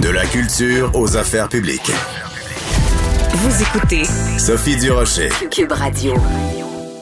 De 0.00 0.10
la 0.10 0.26
culture 0.26 0.90
aux 0.94 1.16
affaires 1.16 1.48
publiques. 1.48 1.90
Vous 3.32 3.62
écoutez 3.62 4.04
Sophie 4.38 4.76
Durocher. 4.76 5.30
Cube 5.50 5.72
Radio. 5.72 6.14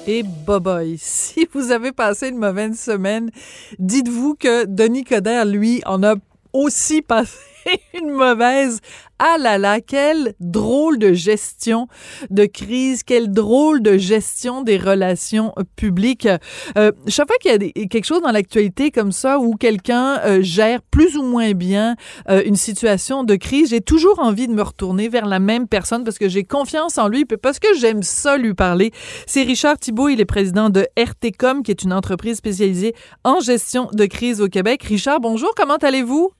Et 0.07 0.23
boboy, 0.23 0.97
si 0.99 1.49
vous 1.53 1.73
avez 1.73 1.93
passé 1.93 2.29
une 2.29 2.39
mauvaise 2.39 2.79
semaine, 2.79 3.31
dites-vous 3.79 4.37
que 4.37 4.67
Denis 4.67 5.05
Coderre, 5.05 5.45
lui, 5.45 5.83
en 5.87 6.03
a 6.05 6.15
aussi 6.53 7.03
passé 7.03 7.37
une 7.95 8.11
mauvaise. 8.11 8.81
Ah 9.19 9.37
là 9.39 9.59
là, 9.59 9.81
quelle 9.81 10.35
drôle 10.41 10.99
de 10.99 11.13
gestion 11.13 11.87
de 12.31 12.47
crise, 12.47 13.05
quelle 13.05 13.31
drôle 13.31 13.81
de 13.81 13.97
gestion 13.97 14.63
des 14.63 14.77
relations 14.77 15.55
publiques. 15.77 16.29
Euh, 16.77 16.91
chaque 17.07 17.29
fois 17.29 17.37
qu'il 17.41 17.51
y 17.53 17.55
a 17.55 17.59
des, 17.59 17.73
quelque 17.73 18.05
chose 18.05 18.23
dans 18.23 18.33
l'actualité 18.33 18.91
comme 18.91 19.13
ça 19.13 19.39
où 19.39 19.55
quelqu'un 19.55 20.19
euh, 20.25 20.43
gère 20.43 20.83
plus 20.83 21.17
ou 21.17 21.23
moins 21.23 21.53
bien 21.53 21.95
euh, 22.29 22.43
une 22.45 22.57
situation 22.57 23.23
de 23.23 23.37
crise, 23.37 23.71
j'ai 23.71 23.81
toujours 23.81 24.19
envie 24.19 24.49
de 24.49 24.53
me 24.53 24.63
retourner 24.63 25.09
vers 25.09 25.27
la 25.27 25.39
même 25.39 25.69
personne 25.69 26.03
parce 26.03 26.19
que 26.19 26.29
j'ai 26.29 26.45
confiance 26.45 26.99
en 26.99 27.09
lui, 27.09 27.25
parce 27.25 27.61
que 27.61 27.69
j'aime 27.79 28.03
ça 28.03 28.37
lui 28.37 28.55
parler. 28.55 28.91
C'est 29.27 29.43
Richard 29.43 29.79
Thibault, 29.79 30.09
il 30.09 30.21
est 30.21 30.25
président 30.25 30.71
de 30.71 30.87
RTCOM, 30.97 31.63
qui 31.63 31.71
est 31.71 31.83
une 31.83 31.93
entreprise 31.93 32.39
spécialisée 32.39 32.95
en 33.23 33.41
gestion 33.41 33.89
de 33.93 34.07
crise 34.07 34.41
au 34.41 34.49
Québec. 34.49 34.83
Richard, 34.83 35.21
bonjour, 35.21 35.53
comment 35.57 35.77
allez-vous? 35.77 36.33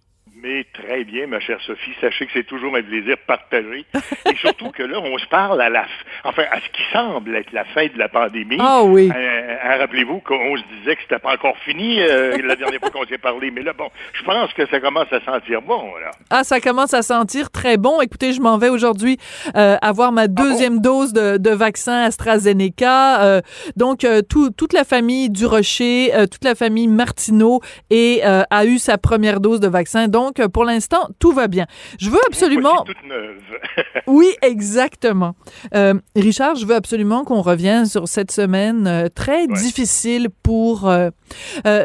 Mais 0.45 0.67
très 0.75 1.05
bien, 1.05 1.27
ma 1.27 1.41
chère 1.41 1.59
Sophie. 1.63 1.93
Sachez 2.03 2.27
que 2.27 2.33
c'est 2.35 2.47
toujours 2.47 2.77
un 2.77 2.83
plaisir 2.83 3.17
partagé. 3.27 3.87
Et 4.31 4.37
surtout 4.41 4.71
que 4.73 4.83
là, 4.83 5.01
on 5.01 5.17
se 5.17 5.27
parle 5.29 5.59
à 5.63 5.71
la, 5.71 5.87
enfin, 6.23 6.43
à 6.53 6.61
ce 6.61 6.69
qui 6.69 6.83
semble 6.93 7.35
être 7.35 7.51
la 7.53 7.65
fin 7.65 7.87
de 7.87 7.99
la 7.99 8.11
pandémie. 8.11 8.59
Ah 8.61 8.83
oui. 8.85 9.11
Euh, 9.11 9.57
hein, 9.65 9.79
Rappelez-vous 9.79 10.21
qu'on 10.21 10.57
se 10.59 10.63
disait 10.79 10.97
que 10.97 11.03
c'était 11.03 11.19
pas 11.19 11.33
encore 11.33 11.57
fini 11.65 11.99
euh, 12.03 12.37
la 12.45 12.57
dernière 12.57 12.79
fois 12.79 12.91
qu'on 12.91 13.07
s'est 13.07 13.17
parlé. 13.17 13.51
Mais 13.51 13.63
là, 13.63 13.73
bon, 13.73 13.89
je 14.13 14.23
pense 14.23 14.53
que 14.53 14.67
ça 14.67 14.81
commence 14.81 15.11
à 15.13 15.21
sentir 15.21 15.63
bon, 15.63 15.97
là. 15.97 16.11
Ah, 16.29 16.45
ça 16.45 16.61
commence 16.61 16.93
à 16.93 17.01
sentir 17.01 17.51
très 17.51 17.79
bon. 17.79 18.03
Écoutez, 18.03 18.35
je 18.35 18.43
m'en 18.43 18.59
vais 18.59 18.69
aujourd'hui 18.69 19.17
euh, 19.57 19.77
avoir 19.81 20.13
ma 20.13 20.29
deuxième 20.29 20.81
dose 20.81 21.13
de, 21.13 21.39
de, 21.39 21.51
vaccin 21.51 22.03
AstraZeneca. 22.03 23.23
Euh, 23.23 23.41
donc, 23.77 24.05
euh, 24.05 24.21
tout, 24.21 24.51
toute 24.51 24.73
la 24.73 24.85
famille 24.85 25.31
du 25.31 25.47
Rocher, 25.47 26.13
toute 26.31 26.45
la 26.45 26.55
famille 26.55 26.89
Martineau 26.89 27.61
et 27.91 28.23
a 28.25 28.65
eu 28.67 28.79
sa 28.79 28.99
première 28.99 29.41
dose 29.41 29.61
de 29.61 29.69
vaccin. 29.69 30.09
Donc, 30.09 30.34
donc, 30.35 30.49
pour 30.49 30.65
l'instant, 30.65 31.09
tout 31.19 31.33
va 31.33 31.49
bien. 31.49 31.67
Je 31.99 32.11
veux 32.11 32.21
absolument... 32.27 32.83
toute 32.85 33.03
neuve. 33.07 33.41
oui, 34.07 34.29
exactement. 34.43 35.35
Euh, 35.75 35.95
Richard, 36.17 36.57
je 36.57 36.67
veux 36.67 36.75
absolument 36.75 37.25
qu'on 37.25 37.43
revienne 37.43 37.87
sur 37.87 38.09
cette 38.09 38.31
semaine 38.31 38.87
euh, 38.87 39.09
très 39.15 39.47
difficile 39.47 40.29
pour 40.43 40.89
euh, 40.89 41.11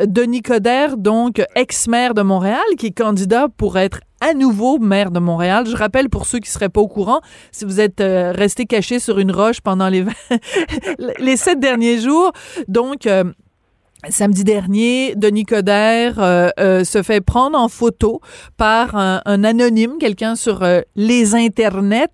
Denis 0.05 0.42
Coderre, 0.42 0.97
donc 0.97 1.42
ex-maire 1.55 2.14
de 2.14 2.22
Montréal, 2.22 2.59
qui 2.77 2.88
est 2.88 2.92
candidat 2.92 3.47
pour 3.55 3.77
être 3.77 4.00
à 4.22 4.33
nouveau 4.33 4.80
maire 4.80 5.11
de 5.11 5.20
Montréal. 5.20 5.66
Je 5.66 5.75
rappelle 5.75 6.09
pour 6.09 6.25
ceux 6.25 6.39
qui 6.39 6.50
seraient 6.50 6.70
pas 6.70 6.81
au 6.81 6.88
courant, 6.88 7.22
si 7.52 7.64
vous 7.64 7.80
êtes 7.80 8.02
resté 8.02 8.66
caché 8.66 9.00
sur 9.00 9.17
une 9.17 9.31
roche 9.31 9.61
pendant 9.61 9.88
les 9.88 10.03
les 11.20 11.38
sept 11.38 11.59
derniers 11.59 12.00
jours, 12.00 12.33
donc 12.67 13.08
Samedi 14.08 14.45
dernier, 14.45 15.14
Denis 15.17 15.44
Coderre 15.44 16.19
euh, 16.19 16.50
euh, 16.58 16.86
se 16.86 17.03
fait 17.03 17.19
prendre 17.19 17.59
en 17.59 17.67
photo 17.67 18.22
par 18.55 18.95
un, 18.95 19.44
anonyme, 19.44 19.97
quelqu'un 20.00 20.38
sur 20.38 20.64
euh, 20.64 20.80
les 20.95 21.36
internets, 21.36 22.08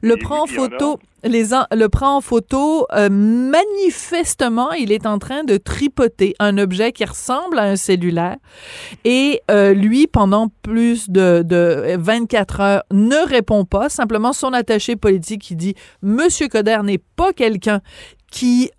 le 0.00 0.16
prend 0.16 0.44
en 0.44 0.46
photo. 0.46 1.00
Les 1.24 1.46
le 1.72 1.86
prend 1.86 2.18
en 2.18 2.20
photo. 2.20 2.86
manifestement, 3.10 4.72
il 4.72 4.92
est 4.92 5.06
en 5.06 5.18
train 5.18 5.42
de 5.42 5.56
tripoter 5.56 6.34
un 6.38 6.58
objet 6.58 6.92
qui 6.92 7.02
ressemble 7.06 7.58
à 7.58 7.62
un 7.62 7.76
cellulaire. 7.76 8.36
Et 9.06 9.40
lui, 9.48 10.06
pendant 10.06 10.48
plus 10.60 11.08
de, 11.08 11.42
de 11.42 11.96
24 11.98 12.60
heures, 12.60 12.82
ne 12.92 13.26
répond 13.26 13.64
pas. 13.64 13.88
Simplement, 13.88 14.34
son 14.34 14.52
attaché 14.52 14.96
politique 14.96 15.40
qui 15.40 15.56
dit 15.56 15.74
Monsieur 16.02 16.48
Coder 16.48 16.80
n'est 16.84 17.00
pas 17.16 17.32
quelqu'un 17.32 17.80
qui 18.30 18.70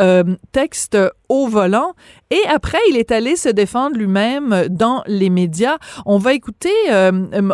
texte 0.51 0.97
au 1.29 1.47
volant. 1.47 1.93
Et 2.31 2.41
après, 2.49 2.79
il 2.89 2.97
est 2.97 3.11
allé 3.11 3.35
se 3.35 3.49
défendre 3.49 3.97
lui-même 3.97 4.65
dans 4.69 5.03
les 5.07 5.29
médias. 5.29 5.77
On 6.05 6.17
va 6.17 6.33
écouter, 6.33 6.73
euh, 6.89 7.11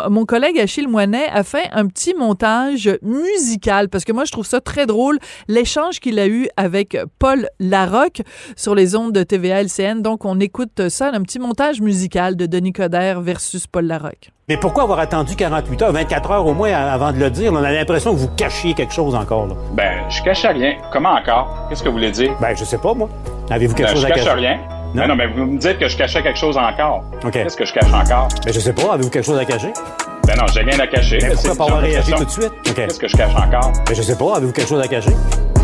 mon 0.08 0.24
collègue 0.24 0.58
Achille 0.58 0.88
Moinet 0.88 1.28
a 1.28 1.44
fait 1.44 1.68
un 1.72 1.86
petit 1.86 2.14
montage 2.14 2.90
musical, 3.02 3.88
parce 3.88 4.04
que 4.04 4.12
moi, 4.12 4.24
je 4.24 4.32
trouve 4.32 4.46
ça 4.46 4.60
très 4.60 4.86
drôle, 4.86 5.18
l'échange 5.48 6.00
qu'il 6.00 6.18
a 6.18 6.26
eu 6.26 6.48
avec 6.56 6.96
Paul 7.18 7.48
Larocque 7.60 8.22
sur 8.56 8.74
les 8.74 8.96
ondes 8.96 9.12
de 9.12 9.22
TVA 9.22 9.62
LCN. 9.62 10.00
Donc, 10.02 10.24
on 10.24 10.40
écoute 10.40 10.88
ça, 10.88 11.10
un 11.12 11.22
petit 11.22 11.38
montage 11.38 11.80
musical 11.80 12.36
de 12.36 12.46
Denis 12.46 12.72
Coderre 12.72 13.20
versus 13.20 13.66
Paul 13.66 13.86
Larocque. 13.86 14.30
Mais 14.48 14.56
pourquoi 14.56 14.82
avoir 14.82 14.98
attendu 14.98 15.36
48 15.36 15.82
heures, 15.82 15.92
24 15.92 16.30
heures 16.32 16.46
au 16.46 16.52
moins 16.52 16.72
avant 16.72 17.12
de 17.12 17.18
le 17.18 17.30
dire? 17.30 17.52
On 17.52 17.56
a 17.56 17.70
l'impression 17.70 18.12
que 18.12 18.18
vous 18.18 18.28
cachiez 18.28 18.74
quelque 18.74 18.92
chose 18.92 19.14
encore. 19.14 19.46
Là. 19.46 19.54
Ben, 19.72 20.10
je 20.10 20.22
cache 20.22 20.44
rien. 20.44 20.76
Comment 20.92 21.12
encore? 21.12 21.68
Qu'est-ce 21.68 21.82
que 21.82 21.88
vous 21.88 21.94
voulez 21.94 22.10
dire? 22.10 22.36
Ben, 22.40 22.54
je 22.56 22.64
sais 22.64 22.78
pas, 22.78 22.92
moi. 22.92 23.08
Avez-vous 23.50 23.74
quelque 23.74 23.88
ben, 23.88 23.92
chose 23.94 24.02
je 24.02 24.06
à 24.06 24.10
cacher? 24.10 24.24
cache 24.24 24.34
rien. 24.36 24.58
Non? 24.94 25.06
non, 25.08 25.16
mais 25.16 25.26
vous 25.26 25.46
me 25.46 25.58
dites 25.58 25.78
que 25.78 25.88
je 25.88 25.96
cachais 25.96 26.22
quelque 26.22 26.38
chose 26.38 26.56
encore. 26.56 27.02
OK. 27.24 27.32
Qu'est-ce 27.32 27.56
que 27.56 27.64
je 27.64 27.72
cache 27.72 27.92
encore? 27.92 28.28
Ben, 28.44 28.52
je 28.52 28.60
sais 28.60 28.72
pas. 28.74 28.94
Avez-vous 28.94 29.10
quelque 29.10 29.24
chose 29.24 29.38
à 29.38 29.44
cacher? 29.44 29.72
Ben 30.26 30.36
non, 30.38 30.46
j'ai 30.52 30.60
rien 30.62 30.78
à 30.78 30.86
cacher. 30.86 31.18
Mais 31.22 31.30
pourquoi 31.34 31.56
pas 31.56 31.64
avoir 31.64 31.80
réagi 31.82 32.12
tout 32.12 32.24
de 32.24 32.30
suite? 32.30 32.52
Qu'est-ce 32.76 33.00
que 33.00 33.08
je 33.08 33.16
cache 33.16 33.34
encore? 33.34 33.72
Ben, 33.86 33.94
je 33.94 34.02
sais 34.02 34.16
pas. 34.16 34.36
Avez-vous 34.36 34.52
quelque 34.52 34.68
chose 34.68 34.80
à 34.82 34.86
cacher? 34.88 35.10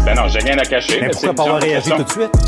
Ben 0.05 0.15
non, 0.15 0.27
j'ai 0.29 0.41
rien 0.41 0.59
à 0.59 0.65
cacher. 0.65 1.01
Mais 1.01 1.11
pourquoi 1.11 1.35
pas 1.35 1.43
avoir 1.45 1.61
réagi 1.63 1.91
tout 1.91 2.03
de 2.03 2.09
suite? 2.11 2.33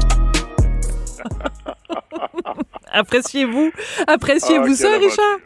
Appréciez-vous, 2.92 3.70
appréciez-vous 4.08 4.72
Ah, 4.72 4.74
ça, 4.74 4.98
Richard? 4.98 5.38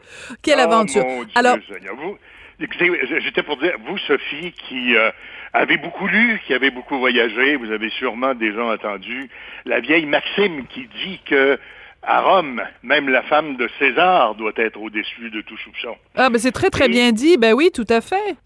Quelle 0.43 0.59
Oh, 0.61 0.63
aventure. 0.63 1.05
mon 1.05 1.25
Dieu, 1.25 1.33
Alors, 1.35 1.57
Seigneur. 1.71 1.95
Vous, 1.97 2.17
écoutez, 2.59 2.91
j'étais 3.23 3.43
pour 3.43 3.59
dire, 3.59 3.73
vous, 3.87 3.99
Sophie, 3.99 4.53
qui 4.53 4.97
euh, 4.97 5.11
avez 5.55 5.77
beaucoup 5.79 6.07
lu, 6.07 6.41
qui 6.47 6.53
avez 6.53 6.71
beaucoup 6.71 6.99
voyagé, 6.99 7.57
vous 7.57 7.71
avez 7.73 7.89
sûrement 7.91 8.35
déjà 8.35 8.63
entendu 8.65 9.29
la 9.65 9.81
vieille 9.81 10.05
Maxime 10.07 10.67
qui 10.67 10.87
dit 11.05 11.21
que 11.25 11.59
à 12.03 12.21
Rome, 12.21 12.61
même 12.83 13.09
la 13.09 13.23
femme 13.23 13.57
de 13.57 13.67
César 13.79 14.35
doit 14.35 14.53
être 14.57 14.79
au-dessus 14.79 15.31
de 15.31 15.41
tout 15.41 15.57
soupçon. 15.57 15.97
ah, 16.17 16.29
ben 16.29 16.39
c'est 16.39 16.53
très, 16.53 16.69
très 16.69 16.85
Et- 16.87 16.89
bien 16.91 17.13
dit. 17.13 17.39
Ben 17.39 17.55
oui, 17.55 17.71
tout 17.73 17.87
à 17.89 18.03
fait. 18.03 18.37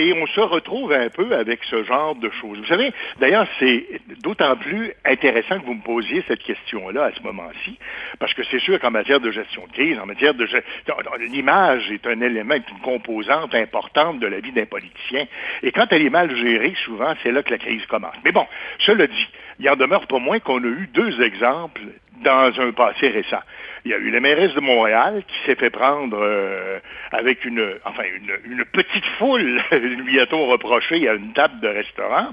Et 0.00 0.14
on 0.14 0.26
se 0.28 0.40
retrouve 0.40 0.92
un 0.94 1.10
peu 1.10 1.34
avec 1.34 1.62
ce 1.64 1.84
genre 1.84 2.14
de 2.14 2.30
choses. 2.30 2.58
Vous 2.58 2.64
savez, 2.64 2.90
d'ailleurs, 3.18 3.46
c'est 3.58 3.84
d'autant 4.22 4.56
plus 4.56 4.94
intéressant 5.04 5.60
que 5.60 5.66
vous 5.66 5.74
me 5.74 5.82
posiez 5.82 6.24
cette 6.26 6.42
question-là 6.42 7.04
à 7.04 7.12
ce 7.12 7.22
moment-ci, 7.22 7.78
parce 8.18 8.32
que 8.32 8.42
c'est 8.44 8.60
sûr 8.60 8.80
qu'en 8.80 8.90
matière 8.90 9.20
de 9.20 9.30
gestion 9.30 9.66
de 9.66 9.72
crise, 9.72 9.98
en 9.98 10.06
matière 10.06 10.32
de 10.32 10.46
ge- 10.46 10.62
l'image 11.28 11.90
est 11.90 12.06
un 12.06 12.18
élément, 12.22 12.54
une 12.54 12.80
composante 12.82 13.54
importante 13.54 14.20
de 14.20 14.26
la 14.26 14.40
vie 14.40 14.52
d'un 14.52 14.64
politicien. 14.64 15.26
Et 15.62 15.70
quand 15.70 15.86
elle 15.90 16.06
est 16.06 16.10
mal 16.10 16.34
gérée, 16.34 16.72
souvent, 16.86 17.12
c'est 17.22 17.30
là 17.32 17.42
que 17.42 17.50
la 17.50 17.58
crise 17.58 17.84
commence. 17.84 18.16
Mais 18.24 18.32
bon, 18.32 18.46
cela 18.78 19.06
dit, 19.06 19.28
il 19.58 19.68
en 19.68 19.76
demeure 19.76 20.06
pas 20.06 20.18
moins 20.18 20.38
qu'on 20.38 20.64
a 20.64 20.66
eu 20.66 20.88
deux 20.94 21.20
exemples 21.20 21.82
dans 22.22 22.60
un 22.60 22.72
passé 22.72 23.08
récent. 23.08 23.40
Il 23.84 23.90
y 23.90 23.94
a 23.94 23.98
eu 23.98 24.10
la 24.10 24.20
mairesse 24.20 24.54
de 24.54 24.60
Montréal 24.60 25.22
qui 25.26 25.46
s'est 25.46 25.54
fait 25.54 25.70
prendre 25.70 26.18
euh, 26.20 26.78
avec 27.12 27.44
une, 27.44 27.74
enfin 27.84 28.02
une, 28.44 28.64
petite 28.66 29.06
foule, 29.18 29.62
lui 29.72 30.20
a-t-on 30.20 30.46
reproché 30.48 31.08
à 31.08 31.14
une 31.14 31.32
table 31.32 31.60
de 31.60 31.68
restaurant. 31.68 32.28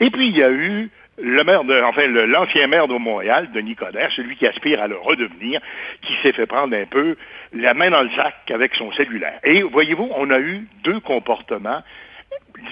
Et 0.00 0.10
puis 0.10 0.28
il 0.28 0.36
y 0.36 0.42
a 0.42 0.50
eu 0.50 0.90
le 1.18 1.44
maire 1.44 1.64
de, 1.64 1.80
enfin 1.82 2.06
l'ancien 2.06 2.66
maire 2.68 2.88
de 2.88 2.94
Montréal, 2.94 3.50
Denis 3.52 3.74
Coderre, 3.74 4.10
celui 4.12 4.36
qui 4.36 4.46
aspire 4.46 4.80
à 4.82 4.88
le 4.88 4.96
redevenir, 4.96 5.60
qui 6.02 6.14
s'est 6.22 6.32
fait 6.32 6.46
prendre 6.46 6.76
un 6.76 6.86
peu 6.86 7.16
la 7.52 7.74
main 7.74 7.90
dans 7.90 8.02
le 8.02 8.10
sac 8.10 8.34
avec 8.50 8.74
son 8.74 8.92
cellulaire. 8.92 9.38
Et 9.44 9.62
voyez-vous, 9.62 10.08
on 10.16 10.30
a 10.30 10.38
eu 10.38 10.66
deux 10.84 11.00
comportements 11.00 11.82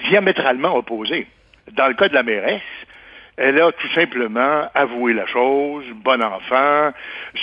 diamétralement 0.09 0.75
opposés. 0.75 1.27
Dans 1.73 1.87
le 1.87 1.93
cas 1.93 2.07
de 2.07 2.13
la 2.13 2.23
mairesse, 2.23 2.61
elle 3.37 3.59
a 3.59 3.71
tout 3.71 3.87
simplement 3.93 4.69
avoué 4.73 5.13
la 5.13 5.25
chose, 5.25 5.85
bon 5.95 6.21
enfant, 6.21 6.91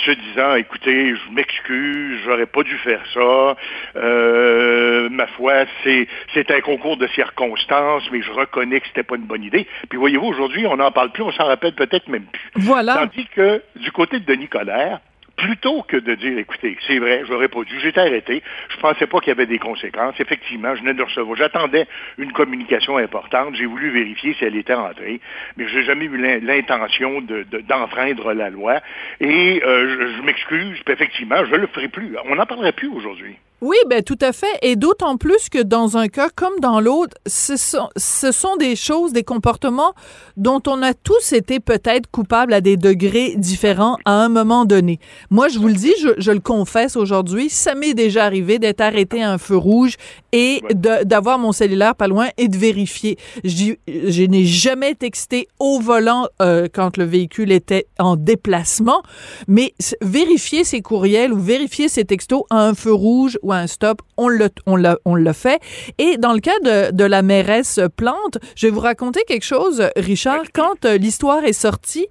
se 0.05 0.11
disant, 0.11 0.55
écoutez, 0.55 1.15
je 1.15 1.31
m'excuse, 1.33 2.19
j'aurais 2.25 2.45
pas 2.45 2.63
dû 2.63 2.77
faire 2.77 3.03
ça, 3.13 3.55
euh, 3.95 5.09
ma 5.09 5.27
foi, 5.27 5.65
c'est, 5.83 6.07
c'est 6.33 6.51
un 6.51 6.61
concours 6.61 6.97
de 6.97 7.07
circonstances, 7.07 8.03
mais 8.11 8.21
je 8.21 8.31
reconnais 8.31 8.79
que 8.79 8.87
c'était 8.87 9.03
pas 9.03 9.15
une 9.15 9.23
bonne 9.23 9.43
idée. 9.43 9.67
Puis 9.89 9.97
voyez-vous, 9.97 10.27
aujourd'hui, 10.27 10.65
on 10.67 10.77
n'en 10.77 10.91
parle 10.91 11.11
plus, 11.11 11.23
on 11.23 11.31
s'en 11.31 11.45
rappelle 11.45 11.73
peut-être 11.73 12.07
même 12.07 12.25
plus. 12.25 12.49
Voilà. 12.55 12.95
Tandis 12.95 13.27
que 13.27 13.61
du 13.75 13.91
côté 13.91 14.19
de 14.19 14.25
Denis 14.25 14.47
Coderre, 14.47 14.99
plutôt 15.39 15.83
que 15.83 15.97
de 15.97 16.15
dire, 16.15 16.37
écoutez, 16.37 16.77
c'est 16.85 16.99
vrai, 16.99 17.23
j'aurais 17.27 17.47
pas 17.47 17.63
dû, 17.63 17.79
j'étais 17.79 18.01
arrêté, 18.01 18.43
je 18.69 18.77
pensais 18.77 19.07
pas 19.07 19.19
qu'il 19.19 19.29
y 19.29 19.31
avait 19.31 19.45
des 19.45 19.59
conséquences. 19.59 20.19
Effectivement, 20.19 20.75
je 20.75 20.81
venais 20.81 20.93
de 20.93 21.03
recevoir, 21.03 21.37
j'attendais 21.37 21.87
une 22.17 22.31
communication 22.33 22.97
importante, 22.97 23.55
j'ai 23.55 23.65
voulu 23.65 23.89
vérifier 23.89 24.33
si 24.33 24.43
elle 24.45 24.55
était 24.55 24.73
rentrée, 24.73 25.21
mais 25.57 25.67
j'ai 25.67 25.83
jamais 25.83 26.05
eu 26.05 26.17
l'in- 26.17 26.39
l'intention 26.39 27.21
de- 27.21 27.43
de- 27.43 27.61
d'enfreindre 27.61 28.33
la 28.33 28.49
loi. 28.49 28.81
Et 29.21 29.61
euh, 29.65 30.11
je, 30.11 30.17
je 30.17 30.21
m'excuse, 30.23 30.79
effectivement, 30.87 31.43
je 31.45 31.55
le 31.55 31.67
ferai 31.67 31.87
plus. 31.87 32.15
On 32.25 32.35
n'en 32.35 32.45
parlerait 32.45 32.73
plus 32.73 32.89
aujourd'hui. 32.89 33.35
Oui, 33.61 33.75
ben 33.89 34.01
tout 34.01 34.17
à 34.21 34.31
fait. 34.31 34.47
Et 34.61 34.75
d'autant 34.77 35.17
plus 35.17 35.49
que 35.49 35.61
dans 35.61 35.97
un 35.97 36.07
cas 36.07 36.29
comme 36.33 36.59
dans 36.61 36.79
l'autre, 36.79 37.17
ce 37.27 37.57
sont, 37.57 37.89
ce 37.97 38.31
sont 38.31 38.55
des 38.55 38.75
choses, 38.77 39.11
des 39.11 39.23
comportements 39.23 39.93
dont 40.37 40.61
on 40.67 40.81
a 40.81 40.93
tous 40.93 41.33
été 41.33 41.59
peut-être 41.59 42.09
coupables 42.09 42.53
à 42.53 42.61
des 42.61 42.77
degrés 42.77 43.35
différents 43.35 43.97
à 44.05 44.13
un 44.13 44.29
moment 44.29 44.63
donné. 44.63 44.99
Moi, 45.29 45.49
je 45.49 45.59
vous 45.59 45.67
le 45.67 45.73
dis, 45.73 45.93
je, 46.01 46.09
je 46.17 46.31
le 46.31 46.39
confesse 46.39 46.95
aujourd'hui, 46.95 47.49
ça 47.49 47.75
m'est 47.75 47.93
déjà 47.93 48.23
arrivé 48.23 48.59
d'être 48.59 48.81
arrêté 48.81 49.21
à 49.21 49.31
un 49.31 49.37
feu 49.37 49.57
rouge 49.57 49.95
et 50.31 50.61
d'avoir 50.73 51.37
mon 51.37 51.51
cellulaire 51.51 51.95
pas 51.95 52.07
loin 52.07 52.27
et 52.37 52.47
de 52.47 52.57
vérifier. 52.57 53.17
Je, 53.43 53.73
je 53.87 54.23
n'ai 54.23 54.45
jamais 54.45 54.95
texté 54.95 55.47
au 55.59 55.79
volant 55.79 56.27
euh, 56.41 56.67
quand 56.71 56.97
le 56.97 57.03
véhicule 57.03 57.51
était 57.51 57.87
en 57.97 58.15
déplacement, 58.15 59.01
mais 59.47 59.73
vérifier 60.01 60.63
ses 60.63 60.81
courriels 60.81 61.33
ou 61.33 61.39
vérifier 61.39 61.89
ses 61.89 62.05
textos 62.05 62.43
à 62.49 62.67
un 62.67 62.73
feu 62.73 62.93
rouge 62.93 63.37
ou 63.49 63.51
à 63.51 63.57
un 63.57 63.67
stop, 63.67 64.01
on 64.17 64.29
l'a 64.29 64.49
on 64.65 64.75
l'a 64.75 64.97
on 65.05 65.15
l'a 65.15 65.33
fait. 65.33 65.59
Et 65.97 66.17
dans 66.17 66.33
le 66.33 66.39
cas 66.39 66.59
de, 66.63 66.91
de 66.91 67.03
la 67.03 67.21
mairesse 67.21 67.79
Plante, 67.97 68.37
je 68.55 68.67
vais 68.67 68.71
vous 68.71 68.79
raconter 68.79 69.21
quelque 69.27 69.45
chose, 69.45 69.83
Richard. 69.95 70.43
Quand 70.53 70.85
euh, 70.85 70.97
l'histoire 70.97 71.43
est 71.43 71.53
sortie, 71.53 72.07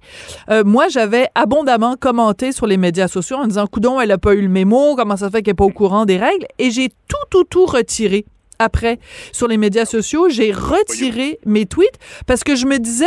euh, 0.49 0.63
moi 0.65 0.87
j'avais 0.89 1.27
abondamment 1.35 1.95
commenté 1.95 2.51
sur 2.51 2.67
les 2.67 2.77
médias 2.77 3.07
sociaux 3.07 3.37
en 3.37 3.47
disant 3.47 3.67
coudon, 3.67 4.01
elle 4.01 4.11
a 4.11 4.17
pas 4.17 4.33
eu 4.33 4.41
le 4.41 4.49
mémo, 4.49 4.95
comment 4.95 5.17
ça 5.17 5.29
fait 5.29 5.41
qu'elle 5.41 5.53
est 5.53 5.55
pas 5.55 5.63
au 5.63 5.69
courant 5.69 6.05
des 6.05 6.17
règles, 6.17 6.45
et 6.57 6.71
j'ai 6.71 6.89
tout 6.89 7.25
tout 7.29 7.45
tout 7.45 7.65
retiré 7.65 8.25
après 8.59 8.99
sur 9.31 9.47
les 9.47 9.57
médias 9.57 9.85
sociaux, 9.85 10.27
j'ai 10.29 10.51
retiré 10.51 11.39
mes 11.45 11.65
tweets 11.65 11.97
parce 12.27 12.43
que 12.43 12.55
je 12.55 12.65
me 12.65 12.77
disais 12.77 13.05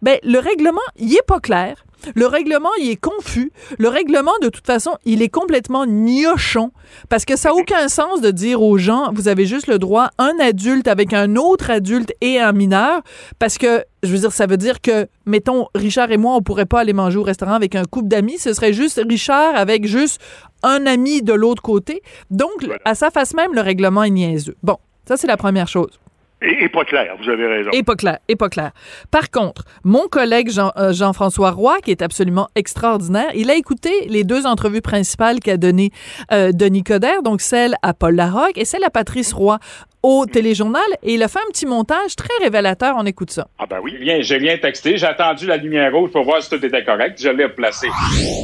ben 0.00 0.18
le 0.22 0.38
règlement, 0.38 0.80
il 0.96 1.12
est 1.12 1.26
pas 1.26 1.40
clair. 1.40 1.84
Le 2.14 2.26
règlement, 2.26 2.70
il 2.80 2.90
est 2.90 2.96
confus. 2.96 3.52
Le 3.78 3.88
règlement, 3.88 4.32
de 4.42 4.48
toute 4.48 4.66
façon, 4.66 4.96
il 5.04 5.22
est 5.22 5.28
complètement 5.28 5.86
gnochon. 5.86 6.70
Parce 7.08 7.24
que 7.24 7.36
ça 7.36 7.48
n'a 7.50 7.54
aucun 7.54 7.88
sens 7.88 8.20
de 8.20 8.30
dire 8.30 8.62
aux 8.62 8.78
gens, 8.78 9.10
vous 9.12 9.28
avez 9.28 9.46
juste 9.46 9.66
le 9.66 9.78
droit, 9.78 10.10
un 10.18 10.32
adulte 10.40 10.88
avec 10.88 11.12
un 11.12 11.36
autre 11.36 11.70
adulte 11.70 12.12
et 12.20 12.38
un 12.38 12.52
mineur. 12.52 13.02
Parce 13.38 13.58
que, 13.58 13.84
je 14.02 14.12
veux 14.12 14.18
dire, 14.18 14.32
ça 14.32 14.46
veut 14.46 14.56
dire 14.56 14.80
que, 14.80 15.08
mettons, 15.26 15.66
Richard 15.74 16.10
et 16.12 16.16
moi, 16.16 16.34
on 16.36 16.42
pourrait 16.42 16.66
pas 16.66 16.80
aller 16.80 16.92
manger 16.92 17.18
au 17.18 17.22
restaurant 17.22 17.54
avec 17.54 17.74
un 17.74 17.84
couple 17.84 18.08
d'amis. 18.08 18.38
Ce 18.38 18.52
serait 18.52 18.72
juste 18.72 19.00
Richard 19.08 19.56
avec 19.56 19.86
juste 19.86 20.20
un 20.62 20.86
ami 20.86 21.22
de 21.22 21.32
l'autre 21.32 21.62
côté. 21.62 22.02
Donc, 22.30 22.52
à 22.84 22.94
sa 22.94 23.10
face 23.10 23.34
même, 23.34 23.54
le 23.54 23.60
règlement 23.60 24.02
est 24.02 24.10
niaiseux. 24.10 24.56
Bon, 24.62 24.78
ça, 25.06 25.16
c'est 25.16 25.26
la 25.26 25.36
première 25.36 25.68
chose. 25.68 26.00
Et, 26.42 26.64
et 26.64 26.68
pas 26.68 26.84
clair, 26.84 27.16
vous 27.22 27.30
avez 27.30 27.46
raison. 27.46 27.70
Et 27.72 27.82
pas 27.82 27.94
clair, 27.94 28.18
et 28.28 28.36
pas 28.36 28.48
clair. 28.48 28.72
Par 29.10 29.30
contre, 29.30 29.64
mon 29.82 30.08
collègue 30.08 30.50
Jean, 30.50 30.72
euh, 30.76 30.92
Jean-François 30.92 31.52
Roy, 31.52 31.78
qui 31.80 31.90
est 31.90 32.02
absolument 32.02 32.48
extraordinaire, 32.54 33.30
il 33.34 33.50
a 33.50 33.54
écouté 33.54 33.90
les 34.08 34.24
deux 34.24 34.44
entrevues 34.44 34.82
principales 34.82 35.40
qu'a 35.40 35.56
données 35.56 35.90
euh, 36.32 36.52
Denis 36.52 36.82
Coderre, 36.82 37.22
donc 37.22 37.40
celle 37.40 37.76
à 37.82 37.94
Paul 37.94 38.14
Larocque 38.14 38.58
et 38.58 38.64
celle 38.64 38.84
à 38.84 38.90
Patrice 38.90 39.32
Roy 39.32 39.58
au 40.02 40.26
téléjournal, 40.26 40.82
et 41.02 41.14
il 41.14 41.22
a 41.22 41.28
fait 41.28 41.38
un 41.38 41.50
petit 41.50 41.64
montage 41.64 42.14
très 42.14 42.34
révélateur. 42.42 42.94
On 42.98 43.06
écoute 43.06 43.30
ça. 43.30 43.48
Ah 43.58 43.64
ben 43.64 43.78
oui. 43.82 43.94
J'ai 43.98 44.04
rien, 44.04 44.20
j'ai 44.20 44.36
rien 44.36 44.58
texté. 44.58 44.98
J'ai 44.98 45.06
attendu 45.06 45.46
la 45.46 45.56
lumière 45.56 45.90
rouge 45.94 46.10
pour 46.10 46.24
voir 46.24 46.42
si 46.42 46.50
tout 46.50 46.62
était 46.62 46.84
correct. 46.84 47.18
Je 47.18 47.30
l'ai 47.30 47.44
replacé. 47.44 47.86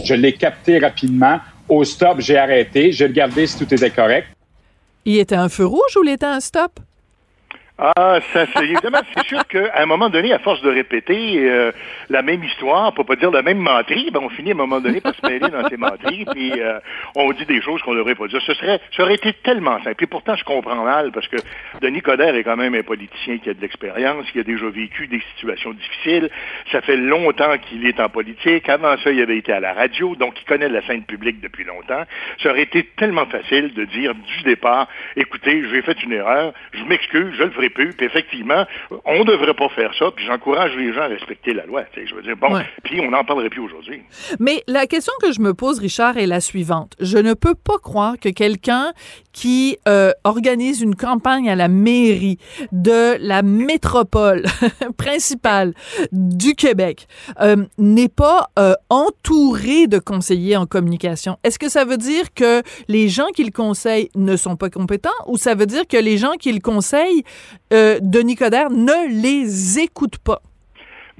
Je 0.04 0.14
l'ai 0.14 0.32
capté 0.32 0.78
rapidement. 0.78 1.38
Au 1.68 1.84
stop, 1.84 2.20
j'ai 2.20 2.38
arrêté. 2.38 2.92
J'ai 2.92 3.04
regardé 3.04 3.46
si 3.46 3.58
tout 3.58 3.74
était 3.74 3.90
correct. 3.90 4.28
Il 5.04 5.18
était 5.18 5.36
un 5.36 5.50
feu 5.50 5.66
rouge 5.66 5.96
ou 5.98 6.02
il 6.02 6.10
était 6.10 6.24
un 6.24 6.40
stop? 6.40 6.80
Ah, 7.82 8.18
ça, 8.34 8.44
c'est 8.54 8.64
évidemment, 8.64 9.00
c'est 9.16 9.24
sûr 9.26 9.46
qu'à 9.46 9.80
un 9.80 9.86
moment 9.86 10.10
donné, 10.10 10.34
à 10.34 10.38
force 10.38 10.60
de 10.60 10.68
répéter 10.68 11.48
euh, 11.48 11.72
la 12.10 12.20
même 12.20 12.44
histoire, 12.44 12.92
pour 12.92 13.06
pas 13.06 13.16
dire 13.16 13.30
la 13.30 13.40
même 13.40 13.56
menterie, 13.56 14.10
ben 14.12 14.20
on 14.22 14.28
finit 14.28 14.50
à 14.50 14.52
un 14.52 14.58
moment 14.58 14.80
donné 14.80 15.00
par 15.00 15.14
se 15.14 15.26
mêler 15.26 15.48
dans 15.48 15.66
ces 15.66 15.78
menteries, 15.78 16.26
puis 16.26 16.52
euh, 16.60 16.78
on 17.14 17.32
dit 17.32 17.46
des 17.46 17.62
choses 17.62 17.80
qu'on 17.80 17.94
devrait 17.94 18.16
pas 18.16 18.26
dire. 18.26 18.42
Ce 18.42 18.52
serait, 18.52 18.82
ça 18.94 19.04
aurait 19.04 19.14
été 19.14 19.32
tellement 19.32 19.82
simple. 19.82 20.04
Et 20.04 20.06
pourtant, 20.06 20.36
je 20.36 20.44
comprends 20.44 20.84
mal 20.84 21.10
parce 21.10 21.26
que 21.28 21.38
Denis 21.80 22.02
Coderre 22.02 22.34
est 22.34 22.44
quand 22.44 22.58
même 22.58 22.74
un 22.74 22.82
politicien 22.82 23.38
qui 23.38 23.48
a 23.48 23.54
de 23.54 23.60
l'expérience, 23.62 24.30
qui 24.30 24.40
a 24.40 24.42
déjà 24.42 24.68
vécu 24.68 25.06
des 25.06 25.22
situations 25.34 25.72
difficiles. 25.72 26.28
Ça 26.72 26.82
fait 26.82 26.98
longtemps 26.98 27.56
qu'il 27.66 27.86
est 27.86 27.98
en 27.98 28.10
politique. 28.10 28.68
Avant 28.68 28.98
ça, 28.98 29.10
il 29.10 29.22
avait 29.22 29.38
été 29.38 29.54
à 29.54 29.60
la 29.60 29.72
radio, 29.72 30.14
donc 30.16 30.38
il 30.38 30.44
connaît 30.44 30.68
la 30.68 30.82
scène 30.82 31.04
publique 31.04 31.40
depuis 31.40 31.64
longtemps. 31.64 32.04
Ça 32.42 32.50
aurait 32.50 32.64
été 32.64 32.90
tellement 32.98 33.24
facile 33.24 33.72
de 33.72 33.86
dire 33.86 34.14
du 34.14 34.42
départ, 34.42 34.86
écoutez, 35.16 35.64
j'ai 35.70 35.80
fait 35.80 36.02
une 36.02 36.12
erreur, 36.12 36.52
je 36.74 36.84
m'excuse, 36.84 37.34
je 37.38 37.44
le 37.44 37.50
ferai 37.52 37.69
Puis 37.70 37.94
effectivement, 38.00 38.64
on 39.04 39.24
devrait 39.24 39.54
pas 39.54 39.68
faire 39.70 39.92
ça. 39.98 40.06
Puis 40.14 40.24
j'encourage 40.26 40.72
les 40.76 40.92
gens 40.92 41.02
à 41.02 41.06
respecter 41.06 41.52
la 41.52 41.66
loi. 41.66 41.84
Je 41.96 42.14
veux 42.14 42.22
dire, 42.22 42.36
bon, 42.36 42.54
Ouais. 42.54 42.66
puis 42.84 43.00
on 43.00 43.10
n'en 43.10 43.24
parlerait 43.24 43.50
plus 43.50 43.60
aujourd'hui. 43.60 44.02
Mais 44.38 44.62
la 44.66 44.86
question 44.86 45.12
que 45.22 45.32
je 45.32 45.40
me 45.40 45.54
pose, 45.54 45.78
Richard, 45.78 46.16
est 46.16 46.26
la 46.26 46.40
suivante. 46.40 46.94
Je 47.00 47.18
ne 47.18 47.34
peux 47.34 47.54
pas 47.54 47.78
croire 47.82 48.18
que 48.18 48.28
quelqu'un 48.28 48.92
qui 49.32 49.78
euh, 49.88 50.10
organise 50.24 50.80
une 50.82 50.96
campagne 50.96 51.48
à 51.48 51.54
la 51.54 51.68
mairie 51.68 52.38
de 52.72 53.16
la 53.20 53.42
métropole 53.42 54.44
principale 54.98 55.72
du 56.12 56.54
Québec 56.54 57.06
euh, 57.40 57.56
n'est 57.78 58.08
pas 58.08 58.50
euh, 58.58 58.74
entouré 58.88 59.86
de 59.86 59.98
conseillers 59.98 60.56
en 60.56 60.66
communication. 60.66 61.38
Est-ce 61.44 61.58
que 61.58 61.68
ça 61.68 61.84
veut 61.84 61.96
dire 61.96 62.32
que 62.34 62.62
les 62.88 63.08
gens 63.08 63.28
qu'il 63.34 63.52
conseille 63.52 64.10
ne 64.14 64.36
sont 64.36 64.56
pas 64.56 64.70
compétents 64.70 65.10
ou 65.26 65.36
ça 65.36 65.54
veut 65.54 65.66
dire 65.66 65.86
que 65.86 65.96
les 65.96 66.16
gens 66.18 66.32
qu'il 66.38 66.60
conseille, 66.60 67.22
euh, 67.72 67.98
Denis 68.02 68.36
Coderre, 68.36 68.70
ne 68.70 69.08
les 69.08 69.78
écoute 69.78 70.18
pas? 70.18 70.42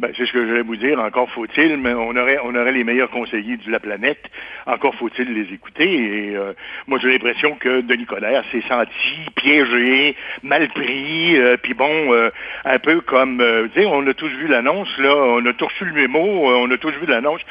Ben, 0.01 0.11
c'est 0.17 0.25
ce 0.25 0.33
que 0.33 0.47
j'allais 0.47 0.63
vous 0.63 0.77
dire. 0.77 0.99
Encore 0.99 1.29
faut-il, 1.31 1.77
mais 1.77 1.93
on 1.93 2.17
aurait, 2.17 2.39
on 2.43 2.55
aurait 2.55 2.73
les 2.73 2.85
meilleurs 2.85 3.11
conseillers 3.11 3.59
de 3.59 3.71
la 3.71 3.81
planète. 3.81 4.25
Encore 4.67 4.95
faut-il 4.95 5.31
les 5.35 5.53
écouter. 5.53 5.85
Et 6.31 6.37
euh, 6.37 6.55
moi, 6.87 6.99
j'ai 7.03 7.09
l'impression 7.13 7.55
que 7.57 7.83
Denis 7.83 8.07
Coderre 8.07 8.43
s'est 8.51 8.63
senti 8.67 9.31
piégé, 9.37 10.17
mal 10.43 10.69
pris. 10.71 11.37
euh, 11.37 11.59
Puis 11.63 11.75
bon, 11.75 12.15
euh, 12.15 12.31
un 12.65 12.79
peu 12.79 13.03
comme, 13.03 13.43
euh, 13.43 13.69
tu 13.75 13.81
sais, 13.83 13.87
on 13.87 14.07
a 14.07 14.15
tous 14.15 14.29
vu 14.31 14.47
l'annonce 14.47 14.89
là. 14.97 15.15
On 15.15 15.45
a 15.45 15.53
tous 15.53 15.67
reçu 15.67 15.85
le 15.85 15.93
mémo. 15.93 16.51
euh, 16.51 16.55
on 16.67 16.71
a 16.71 16.79
tous 16.79 16.93
vu 16.93 17.05
l'annonce 17.07 17.43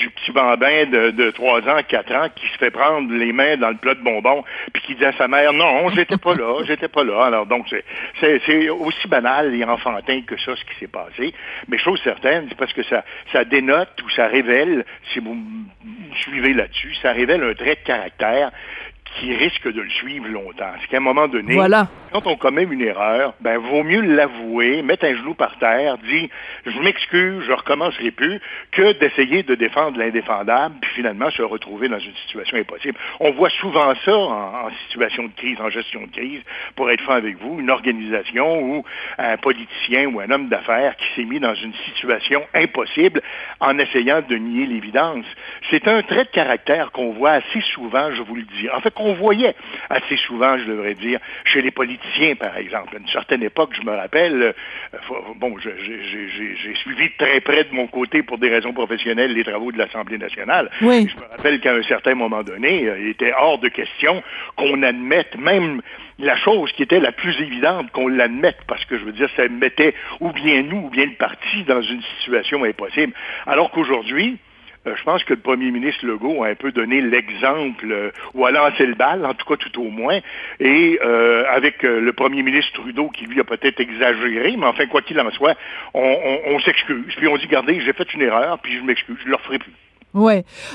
du 0.00 0.08
petit 0.08 0.32
bambin 0.32 0.86
de, 0.86 1.10
de 1.10 1.30
3 1.32 1.60
ans, 1.68 1.80
4 1.86 2.14
ans 2.14 2.28
qui 2.34 2.46
se 2.48 2.56
fait 2.56 2.70
prendre 2.70 3.12
les 3.12 3.34
mains 3.34 3.58
dans 3.58 3.68
le 3.68 3.76
plat 3.76 3.94
de 3.94 4.00
bonbons, 4.02 4.44
puis 4.72 4.80
qui 4.82 4.94
dit 4.94 5.04
à 5.04 5.12
sa 5.12 5.28
mère, 5.28 5.52
non, 5.52 5.90
j'étais 5.90 6.16
pas 6.16 6.34
là, 6.34 6.62
j'étais 6.66 6.88
pas 6.88 7.04
là. 7.04 7.24
Alors 7.26 7.44
donc, 7.44 7.66
c'est- 7.68 7.84
aussi 8.70 9.08
banal 9.08 9.54
et 9.54 9.62
enfantin 9.64 10.22
que 10.26 10.38
ça, 10.38 10.56
ce 10.56 10.64
qui 10.64 10.74
s'est 10.80 10.86
passé. 10.90 11.34
Mais 11.68 11.76
chose 11.98 12.04
certaine, 12.04 12.46
c'est 12.48 12.58
parce 12.58 12.72
que 12.72 12.82
ça, 12.84 13.04
ça 13.32 13.44
dénote 13.44 14.00
ou 14.04 14.10
ça 14.10 14.26
révèle, 14.26 14.84
si 15.12 15.18
vous 15.20 15.34
me 15.34 16.14
suivez 16.16 16.54
là-dessus, 16.54 16.94
ça 17.02 17.12
révèle 17.12 17.42
un 17.42 17.54
trait 17.54 17.76
de 17.76 17.86
caractère 17.86 18.50
qui 19.16 19.34
risque 19.34 19.66
de 19.72 19.80
le 19.80 19.90
suivre 19.90 20.28
longtemps. 20.28 20.72
C'est 20.80 20.88
qu'à 20.88 20.98
un 20.98 21.00
moment 21.00 21.28
donné, 21.28 21.54
Voilà. 21.54 21.88
quand 22.12 22.26
on 22.26 22.36
commet 22.36 22.62
une 22.64 22.80
erreur, 22.82 23.34
ben 23.40 23.58
vaut 23.58 23.82
mieux 23.82 24.00
l'avouer, 24.00 24.82
mettre 24.82 25.04
un 25.06 25.14
genou 25.16 25.34
par 25.34 25.58
terre, 25.58 25.98
dire 25.98 26.28
je 26.66 26.78
m'excuse, 26.80 27.44
je 27.46 27.52
recommencerai 27.52 28.10
plus, 28.10 28.40
que 28.72 28.92
d'essayer 28.98 29.42
de 29.42 29.54
défendre 29.54 29.98
l'indéfendable, 29.98 30.76
puis 30.80 30.90
finalement 30.94 31.30
se 31.30 31.42
retrouver 31.42 31.88
dans 31.88 31.98
une 31.98 32.14
situation 32.26 32.56
impossible. 32.58 32.98
On 33.20 33.32
voit 33.32 33.50
souvent 33.50 33.92
ça 34.04 34.16
en, 34.16 34.66
en 34.66 34.70
situation 34.88 35.24
de 35.24 35.32
crise, 35.36 35.60
en 35.60 35.70
gestion 35.70 36.02
de 36.02 36.10
crise, 36.10 36.42
pour 36.76 36.90
être 36.90 37.02
franc 37.02 37.14
avec 37.14 37.38
vous, 37.38 37.58
une 37.60 37.70
organisation 37.70 38.60
ou 38.62 38.84
un 39.18 39.36
politicien 39.36 40.06
ou 40.06 40.20
un 40.20 40.30
homme 40.30 40.48
d'affaires 40.48 40.96
qui 40.96 41.06
s'est 41.16 41.24
mis 41.24 41.40
dans 41.40 41.54
une 41.54 41.74
situation 41.86 42.42
impossible 42.54 43.20
en 43.60 43.78
essayant 43.78 44.22
de 44.28 44.36
nier 44.36 44.66
l'évidence. 44.66 45.24
C'est 45.70 45.88
un 45.88 46.02
trait 46.02 46.24
de 46.24 46.30
caractère 46.30 46.92
qu'on 46.92 47.12
voit 47.12 47.32
assez 47.32 47.60
souvent, 47.72 48.10
je 48.12 48.22
vous 48.22 48.34
le 48.36 48.42
dis. 48.42 48.68
En 48.70 48.80
fait, 48.80 48.90
qu'on 48.98 49.14
voyait 49.14 49.54
assez 49.88 50.16
souvent, 50.16 50.58
je 50.58 50.64
devrais 50.64 50.94
dire, 50.94 51.20
chez 51.44 51.62
les 51.62 51.70
politiciens, 51.70 52.34
par 52.34 52.56
exemple. 52.56 52.96
À 52.96 52.98
une 52.98 53.08
certaine 53.08 53.44
époque, 53.44 53.70
je 53.80 53.82
me 53.82 53.94
rappelle, 53.94 54.42
euh, 54.42 54.52
bon, 55.36 55.56
j'ai 55.58 56.74
suivi 56.74 57.04
de 57.08 57.16
très 57.16 57.40
près 57.40 57.64
de 57.64 57.72
mon 57.72 57.86
côté, 57.86 58.24
pour 58.24 58.38
des 58.38 58.50
raisons 58.50 58.72
professionnelles, 58.72 59.32
les 59.32 59.44
travaux 59.44 59.70
de 59.70 59.78
l'Assemblée 59.78 60.18
nationale. 60.18 60.68
Oui. 60.82 61.08
Je 61.08 61.16
me 61.16 61.28
rappelle 61.30 61.60
qu'à 61.60 61.74
un 61.74 61.82
certain 61.84 62.16
moment 62.16 62.42
donné, 62.42 62.88
euh, 62.88 62.98
il 62.98 63.08
était 63.08 63.32
hors 63.38 63.58
de 63.58 63.68
question 63.68 64.22
qu'on 64.56 64.82
admette 64.82 65.38
même 65.38 65.80
la 66.18 66.36
chose 66.36 66.72
qui 66.72 66.82
était 66.82 66.98
la 66.98 67.12
plus 67.12 67.40
évidente, 67.40 67.92
qu'on 67.92 68.08
l'admette, 68.08 68.58
parce 68.66 68.84
que 68.86 68.98
je 68.98 69.04
veux 69.04 69.12
dire, 69.12 69.30
ça 69.36 69.46
mettait 69.48 69.94
ou 70.18 70.32
bien 70.32 70.62
nous 70.62 70.86
ou 70.86 70.90
bien 70.90 71.06
le 71.06 71.14
parti 71.14 71.62
dans 71.62 71.82
une 71.82 72.02
situation 72.16 72.64
impossible. 72.64 73.12
Alors 73.46 73.70
qu'aujourd'hui, 73.70 74.38
je 74.96 75.02
pense 75.04 75.24
que 75.24 75.34
le 75.34 75.40
premier 75.40 75.70
ministre 75.70 76.06
Legault 76.06 76.42
a 76.44 76.48
un 76.48 76.54
peu 76.54 76.72
donné 76.72 77.00
l'exemple, 77.00 77.90
euh, 77.90 78.10
ou 78.34 78.46
a 78.46 78.50
lancé 78.50 78.86
le 78.86 78.94
bal, 78.94 79.24
en 79.24 79.34
tout 79.34 79.46
cas 79.46 79.56
tout 79.56 79.80
au 79.80 79.90
moins, 79.90 80.20
et 80.60 80.98
euh, 81.04 81.44
avec 81.50 81.84
euh, 81.84 82.00
le 82.00 82.12
premier 82.12 82.42
ministre 82.42 82.72
Trudeau 82.74 83.08
qui 83.08 83.26
lui 83.26 83.40
a 83.40 83.44
peut-être 83.44 83.80
exagéré, 83.80 84.56
mais 84.56 84.66
enfin, 84.66 84.86
quoi 84.86 85.02
qu'il 85.02 85.18
en 85.20 85.30
soit, 85.30 85.56
on, 85.94 86.58
s'excuse, 86.60 87.14
puis 87.16 87.28
on 87.28 87.36
dit, 87.36 87.46
regardez, 87.46 87.80
j'ai 87.80 87.92
fait 87.92 88.12
une 88.14 88.22
erreur, 88.22 88.58
puis 88.58 88.76
je 88.78 88.82
m'excuse, 88.82 89.16
je 89.20 89.24
ne 89.26 89.30
le 89.30 89.36
referai 89.36 89.58
plus. 89.58 89.72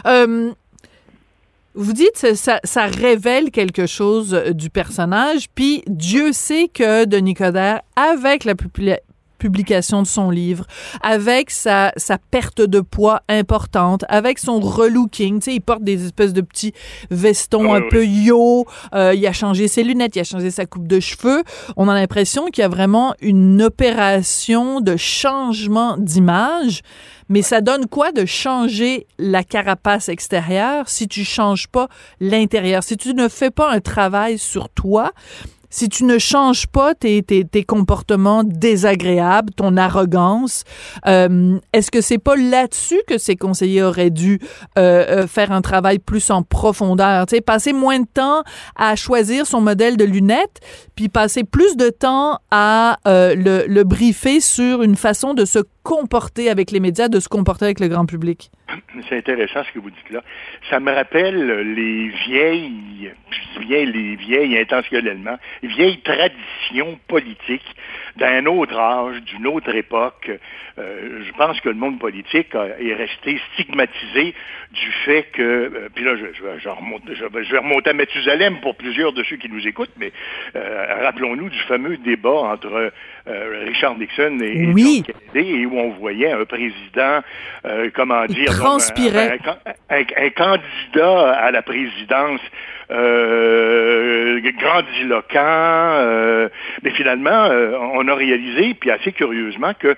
Euh, 0.05 0.51
vous 1.75 1.93
dites 1.93 2.17
ça, 2.35 2.59
ça, 2.63 2.85
révèle 2.85 3.49
quelque 3.49 3.87
chose 3.87 4.35
euh, 4.35 4.53
du 4.53 4.69
personnage, 4.69 5.47
puis 5.55 5.83
Dieu 5.87 6.31
sait 6.31 6.67
que 6.71 7.05
Denis 7.05 7.33
Coderre, 7.33 7.81
avec 7.95 8.43
la 8.43 8.53
publication 9.43 10.01
de 10.01 10.07
son 10.07 10.29
livre, 10.29 10.65
avec 11.01 11.51
sa, 11.51 11.91
sa 11.97 12.17
perte 12.17 12.61
de 12.61 12.79
poids 12.79 13.23
importante, 13.27 14.05
avec 14.07 14.39
son 14.39 14.61
relooking, 14.61 15.39
tu 15.39 15.43
sais, 15.43 15.55
il 15.55 15.59
porte 15.59 15.83
des 15.83 16.05
espèces 16.05 16.31
de 16.31 16.39
petits 16.39 16.71
vestons 17.11 17.73
un 17.73 17.81
oui, 17.81 17.89
peu 17.89 18.05
yo, 18.05 18.65
euh, 18.95 19.13
il 19.13 19.27
a 19.27 19.33
changé 19.33 19.67
ses 19.67 19.83
lunettes, 19.83 20.15
il 20.15 20.21
a 20.21 20.23
changé 20.23 20.49
sa 20.49 20.65
coupe 20.65 20.87
de 20.87 21.01
cheveux. 21.01 21.43
On 21.75 21.89
a 21.89 21.93
l'impression 21.93 22.45
qu'il 22.45 22.61
y 22.61 22.65
a 22.65 22.69
vraiment 22.69 23.15
une 23.19 23.61
opération 23.61 24.79
de 24.79 24.95
changement 24.95 25.97
d'image. 25.97 26.81
Mais 27.29 27.41
ça 27.41 27.61
donne 27.61 27.87
quoi 27.87 28.11
de 28.11 28.25
changer 28.25 29.07
la 29.17 29.43
carapace 29.43 30.07
extérieure 30.09 30.87
si 30.87 31.07
tu 31.07 31.25
changes 31.25 31.67
pas 31.67 31.87
l'intérieur? 32.19 32.83
Si 32.83 32.95
tu 32.95 33.13
ne 33.13 33.27
fais 33.27 33.51
pas 33.51 33.71
un 33.71 33.79
travail 33.79 34.37
sur 34.37 34.69
toi, 34.69 35.11
si 35.73 35.89
tu 35.89 36.03
ne 36.03 36.19
changes 36.19 36.67
pas 36.67 36.93
tes, 36.93 37.23
tes, 37.23 37.45
tes 37.45 37.63
comportements 37.63 38.43
désagréables, 38.43 39.51
ton 39.53 39.75
arrogance, 39.75 40.65
euh, 41.07 41.57
est-ce 41.73 41.89
que 41.89 41.99
c'est 41.99 42.19
pas 42.19 42.35
là-dessus 42.35 43.01
que 43.07 43.17
ces 43.17 43.35
conseillers 43.35 43.81
auraient 43.81 44.11
dû 44.11 44.39
euh, 44.77 45.23
euh, 45.23 45.27
faire 45.27 45.51
un 45.51 45.61
travail 45.61 45.97
plus 45.97 46.29
en 46.29 46.43
profondeur? 46.43 47.25
Tu 47.25 47.37
sais, 47.37 47.41
passer 47.41 47.73
moins 47.73 47.99
de 47.99 48.05
temps 48.05 48.43
à 48.75 48.95
choisir 48.95 49.47
son 49.47 49.61
modèle 49.61 49.97
de 49.97 50.05
lunettes, 50.05 50.59
puis 50.95 51.09
passer 51.09 51.43
plus 51.43 51.75
de 51.75 51.89
temps 51.89 52.37
à 52.51 52.99
euh, 53.07 53.33
le, 53.33 53.65
le 53.67 53.83
briefer 53.83 54.41
sur 54.41 54.83
une 54.83 54.95
façon 54.95 55.33
de 55.33 55.43
se 55.43 55.57
comporter 55.83 56.49
avec 56.49 56.71
les 56.71 56.79
médias, 56.79 57.07
de 57.09 57.19
se 57.19 57.27
comporter 57.29 57.65
avec 57.65 57.79
le 57.79 57.87
grand 57.87 58.05
public? 58.05 58.49
C'est 59.09 59.17
intéressant 59.17 59.63
ce 59.65 59.71
que 59.71 59.79
vous 59.79 59.91
dites 59.91 60.09
là. 60.09 60.23
Ça 60.69 60.79
me 60.79 60.91
rappelle 60.91 61.73
les 61.75 62.07
vieilles, 62.25 63.11
je 63.29 63.59
dis 63.59 63.65
bien 63.67 63.85
les 63.85 64.15
vieilles 64.15 64.57
intentionnellement, 64.57 65.37
vieilles 65.61 66.01
traditions 66.01 66.97
politiques 67.07 67.75
d'un 68.17 68.45
autre 68.45 68.77
âge, 68.77 69.21
d'une 69.23 69.45
autre 69.47 69.73
époque. 69.75 70.31
Euh, 70.79 71.21
je 71.23 71.31
pense 71.33 71.59
que 71.61 71.69
le 71.69 71.75
monde 71.75 71.99
politique 71.99 72.55
a- 72.55 72.79
est 72.79 72.93
resté 72.95 73.39
stigmatisé 73.53 74.33
du 74.71 74.91
fait 75.05 75.23
que, 75.33 75.41
euh, 75.41 75.89
puis 75.93 76.03
là, 76.03 76.15
je, 76.15 76.25
je, 76.59 76.69
remonte- 76.69 77.03
je 77.13 77.25
vais- 77.25 77.57
remonter 77.59 77.91
à 77.91 77.93
Mathusalem 77.93 78.59
pour 78.61 78.75
plusieurs 78.75 79.13
de 79.13 79.23
ceux 79.23 79.35
qui 79.37 79.49
nous 79.49 79.67
écoutent, 79.67 79.93
mais 79.99 80.11
euh, 80.55 81.03
rappelons-nous 81.03 81.49
du 81.49 81.59
fameux 81.67 81.97
débat 81.97 82.31
entre 82.53 82.91
Richard 83.25 83.97
Nixon 83.97 84.39
et, 84.41 84.63
et 84.63 84.67
Oui. 84.73 85.03
John 85.05 85.15
Kennedy, 85.33 85.51
et 85.61 85.65
où 85.73 85.79
on 85.79 85.89
voyait 85.91 86.31
un 86.31 86.45
président, 86.45 87.19
euh, 87.65 87.89
comment 87.95 88.25
dire, 88.25 88.51
donc, 88.51 88.57
transpirait. 88.59 89.39
un, 89.45 89.71
un- 89.91 89.97
un- 90.01 90.25
un 90.25 90.29
candidat 90.29 91.31
à 91.31 91.51
la 91.51 91.61
présidence 91.61 92.41
euh, 92.93 94.39
grandiloquent, 94.57 95.37
euh, 95.39 96.49
mais 96.83 96.91
finalement, 96.91 97.29
euh, 97.31 97.77
on 97.93 98.07
a 98.07 98.15
réalisé, 98.15 98.73
puis 98.73 98.91
assez 98.91 99.11
curieusement, 99.11 99.73
que 99.77 99.95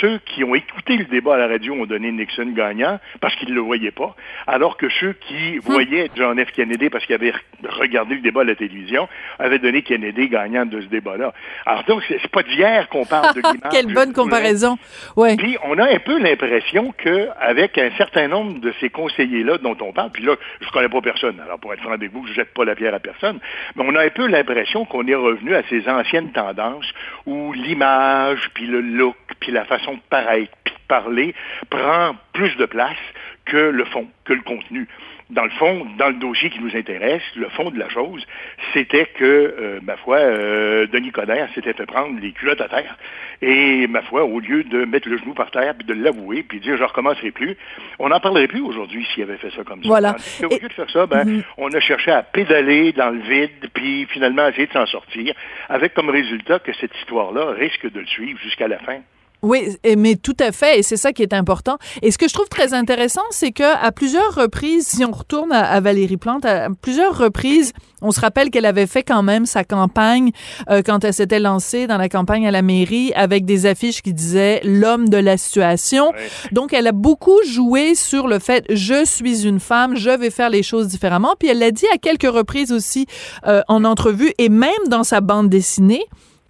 ceux 0.00 0.18
qui 0.24 0.44
ont 0.44 0.54
écouté 0.54 0.96
le 0.96 1.04
débat 1.04 1.34
à 1.34 1.38
la 1.38 1.48
radio 1.48 1.74
ont 1.74 1.86
donné 1.86 2.10
Nixon 2.12 2.52
gagnant 2.54 2.98
parce 3.20 3.34
qu'ils 3.36 3.50
ne 3.50 3.54
le 3.54 3.60
voyaient 3.60 3.90
pas, 3.90 4.14
alors 4.46 4.76
que 4.76 4.88
ceux 4.88 5.12
qui 5.12 5.58
voyaient 5.58 6.10
John 6.16 6.42
F. 6.42 6.52
Kennedy 6.52 6.90
parce 6.90 7.04
qu'ils 7.06 7.14
avaient 7.14 7.34
regardé 7.68 8.14
le 8.14 8.20
débat 8.20 8.42
à 8.42 8.44
la 8.44 8.54
télévision 8.54 9.08
avaient 9.38 9.58
donné 9.58 9.82
Kennedy 9.82 10.28
gagnant 10.28 10.66
de 10.66 10.80
ce 10.80 10.86
débat-là. 10.86 11.32
Alors 11.66 11.84
donc, 11.84 12.02
c'est 12.08 12.30
pas 12.30 12.42
d'hier 12.42 12.88
qu'on 12.88 13.04
parle 13.04 13.34
de 13.34 13.40
l'image. 13.52 13.72
Quelle 13.72 13.92
bonne 13.92 14.12
comparaison. 14.12 14.78
Ouais. 15.16 15.36
Puis 15.36 15.56
on 15.64 15.78
a 15.78 15.84
un 15.84 15.98
peu 15.98 16.18
l'impression 16.18 16.92
que 16.96 17.28
avec 17.40 17.78
un 17.78 17.90
certain 17.96 18.28
nombre 18.28 18.60
de 18.60 18.72
ces 18.80 18.90
conseillers-là 18.90 19.58
dont 19.58 19.76
on 19.80 19.92
parle, 19.92 20.10
puis 20.10 20.24
là, 20.24 20.34
je 20.60 20.70
connais 20.70 20.88
pas 20.88 21.00
personne, 21.00 21.40
alors 21.40 21.58
pour 21.58 21.72
être 21.72 21.82
franc 21.82 21.92
avec 21.92 22.12
vous, 22.12 22.26
je 22.26 22.37
jette 22.38 22.54
pas 22.54 22.64
la 22.64 22.74
pierre 22.74 22.94
à 22.94 23.00
personne, 23.00 23.40
mais 23.76 23.84
on 23.86 23.94
a 23.94 24.04
un 24.04 24.10
peu 24.10 24.26
l'impression 24.26 24.84
qu'on 24.84 25.06
est 25.06 25.14
revenu 25.14 25.54
à 25.54 25.62
ces 25.68 25.88
anciennes 25.88 26.32
tendances 26.32 26.92
où 27.26 27.52
l'image, 27.52 28.50
puis 28.54 28.66
le 28.66 28.80
look, 28.80 29.16
puis 29.40 29.52
la 29.52 29.64
façon 29.64 29.94
de 29.94 30.00
paraître, 30.08 30.52
puis 30.64 30.74
de 30.74 30.86
parler 30.86 31.34
prend 31.70 32.14
plus 32.32 32.56
de 32.56 32.66
place 32.66 32.96
que 33.44 33.56
le 33.56 33.84
fond, 33.86 34.06
que 34.24 34.32
le 34.32 34.42
contenu. 34.42 34.86
Dans 35.30 35.44
le 35.44 35.50
fond, 35.50 35.86
dans 35.98 36.08
le 36.08 36.14
dossier 36.14 36.48
qui 36.48 36.58
nous 36.60 36.74
intéresse, 36.74 37.22
le 37.36 37.50
fond 37.50 37.70
de 37.70 37.78
la 37.78 37.90
chose, 37.90 38.26
c'était 38.72 39.04
que, 39.04 39.24
euh, 39.24 39.78
ma 39.82 39.96
foi, 39.98 40.16
euh, 40.16 40.86
Denis 40.86 41.10
Coderre 41.12 41.50
s'était 41.54 41.74
fait 41.74 41.84
prendre 41.84 42.18
les 42.18 42.32
culottes 42.32 42.62
à 42.62 42.68
terre. 42.68 42.96
Et, 43.42 43.86
ma 43.88 44.00
foi, 44.02 44.24
au 44.24 44.40
lieu 44.40 44.64
de 44.64 44.86
mettre 44.86 45.06
le 45.06 45.18
genou 45.18 45.34
par 45.34 45.50
terre, 45.50 45.74
puis 45.76 45.86
de 45.86 45.92
l'avouer, 45.92 46.42
puis 46.42 46.58
de 46.60 46.64
dire 46.64 46.76
«je 46.78 46.82
recommencerai 46.84 47.30
plus», 47.30 47.56
on 47.98 48.08
n'en 48.08 48.20
parlerait 48.20 48.48
plus 48.48 48.62
aujourd'hui 48.62 49.06
s'il 49.12 49.22
avait 49.22 49.36
fait 49.36 49.50
ça 49.50 49.62
comme 49.64 49.82
ça. 49.82 49.88
Voilà. 49.88 50.16
Et- 50.40 50.62
lieu 50.62 50.68
de 50.68 50.72
faire 50.72 50.90
ça, 50.90 51.04
ben, 51.06 51.24
Mhm. 51.26 51.42
on 51.58 51.72
a 51.74 51.80
cherché 51.80 52.10
à 52.10 52.22
pédaler 52.22 52.92
dans 52.92 53.10
le 53.10 53.20
vide, 53.20 53.68
puis 53.74 54.06
finalement 54.06 54.48
essayer 54.48 54.66
de 54.66 54.72
s'en 54.72 54.86
sortir, 54.86 55.34
avec 55.68 55.92
comme 55.92 56.08
résultat 56.08 56.58
que 56.58 56.72
cette 56.72 56.96
histoire-là 57.00 57.50
risque 57.52 57.90
de 57.92 58.00
le 58.00 58.06
suivre 58.06 58.40
jusqu'à 58.40 58.66
la 58.66 58.78
fin. 58.78 59.00
Oui, 59.42 59.76
mais 59.96 60.16
tout 60.16 60.36
à 60.40 60.52
fait, 60.52 60.80
et 60.80 60.82
c'est 60.82 60.96
ça 60.96 61.12
qui 61.12 61.22
est 61.22 61.32
important. 61.32 61.78
Et 62.02 62.10
ce 62.10 62.18
que 62.18 62.28
je 62.28 62.34
trouve 62.34 62.48
très 62.48 62.74
intéressant, 62.74 63.22
c'est 63.30 63.52
que 63.52 63.62
à 63.62 63.92
plusieurs 63.92 64.34
reprises, 64.34 64.86
si 64.86 65.04
on 65.04 65.12
retourne 65.12 65.52
à, 65.52 65.64
à 65.64 65.80
Valérie 65.80 66.16
Plante, 66.16 66.44
à, 66.44 66.64
à 66.64 66.68
plusieurs 66.70 67.16
reprises, 67.16 67.72
on 68.02 68.10
se 68.10 68.20
rappelle 68.20 68.50
qu'elle 68.50 68.66
avait 68.66 68.86
fait 68.86 69.02
quand 69.02 69.22
même 69.22 69.46
sa 69.46 69.64
campagne 69.64 70.30
euh, 70.70 70.82
quand 70.84 71.04
elle 71.04 71.14
s'était 71.14 71.40
lancée 71.40 71.86
dans 71.86 71.98
la 71.98 72.08
campagne 72.08 72.46
à 72.46 72.50
la 72.50 72.62
mairie 72.62 73.12
avec 73.14 73.44
des 73.44 73.66
affiches 73.66 74.02
qui 74.02 74.12
disaient 74.12 74.60
l'homme 74.64 75.08
de 75.08 75.16
la 75.16 75.36
situation. 75.36 76.12
Donc, 76.52 76.72
elle 76.72 76.86
a 76.86 76.92
beaucoup 76.92 77.40
joué 77.44 77.94
sur 77.94 78.28
le 78.28 78.38
fait 78.38 78.64
je 78.70 79.04
suis 79.04 79.46
une 79.46 79.60
femme, 79.60 79.96
je 79.96 80.10
vais 80.10 80.30
faire 80.30 80.50
les 80.50 80.62
choses 80.62 80.88
différemment. 80.88 81.34
Puis 81.38 81.48
elle 81.48 81.58
l'a 81.58 81.70
dit 81.70 81.86
à 81.92 81.98
quelques 81.98 82.30
reprises 82.30 82.72
aussi 82.72 83.06
euh, 83.46 83.62
en 83.68 83.84
entrevue 83.84 84.32
et 84.38 84.48
même 84.48 84.70
dans 84.88 85.04
sa 85.04 85.20
bande 85.20 85.48
dessinée 85.48 86.04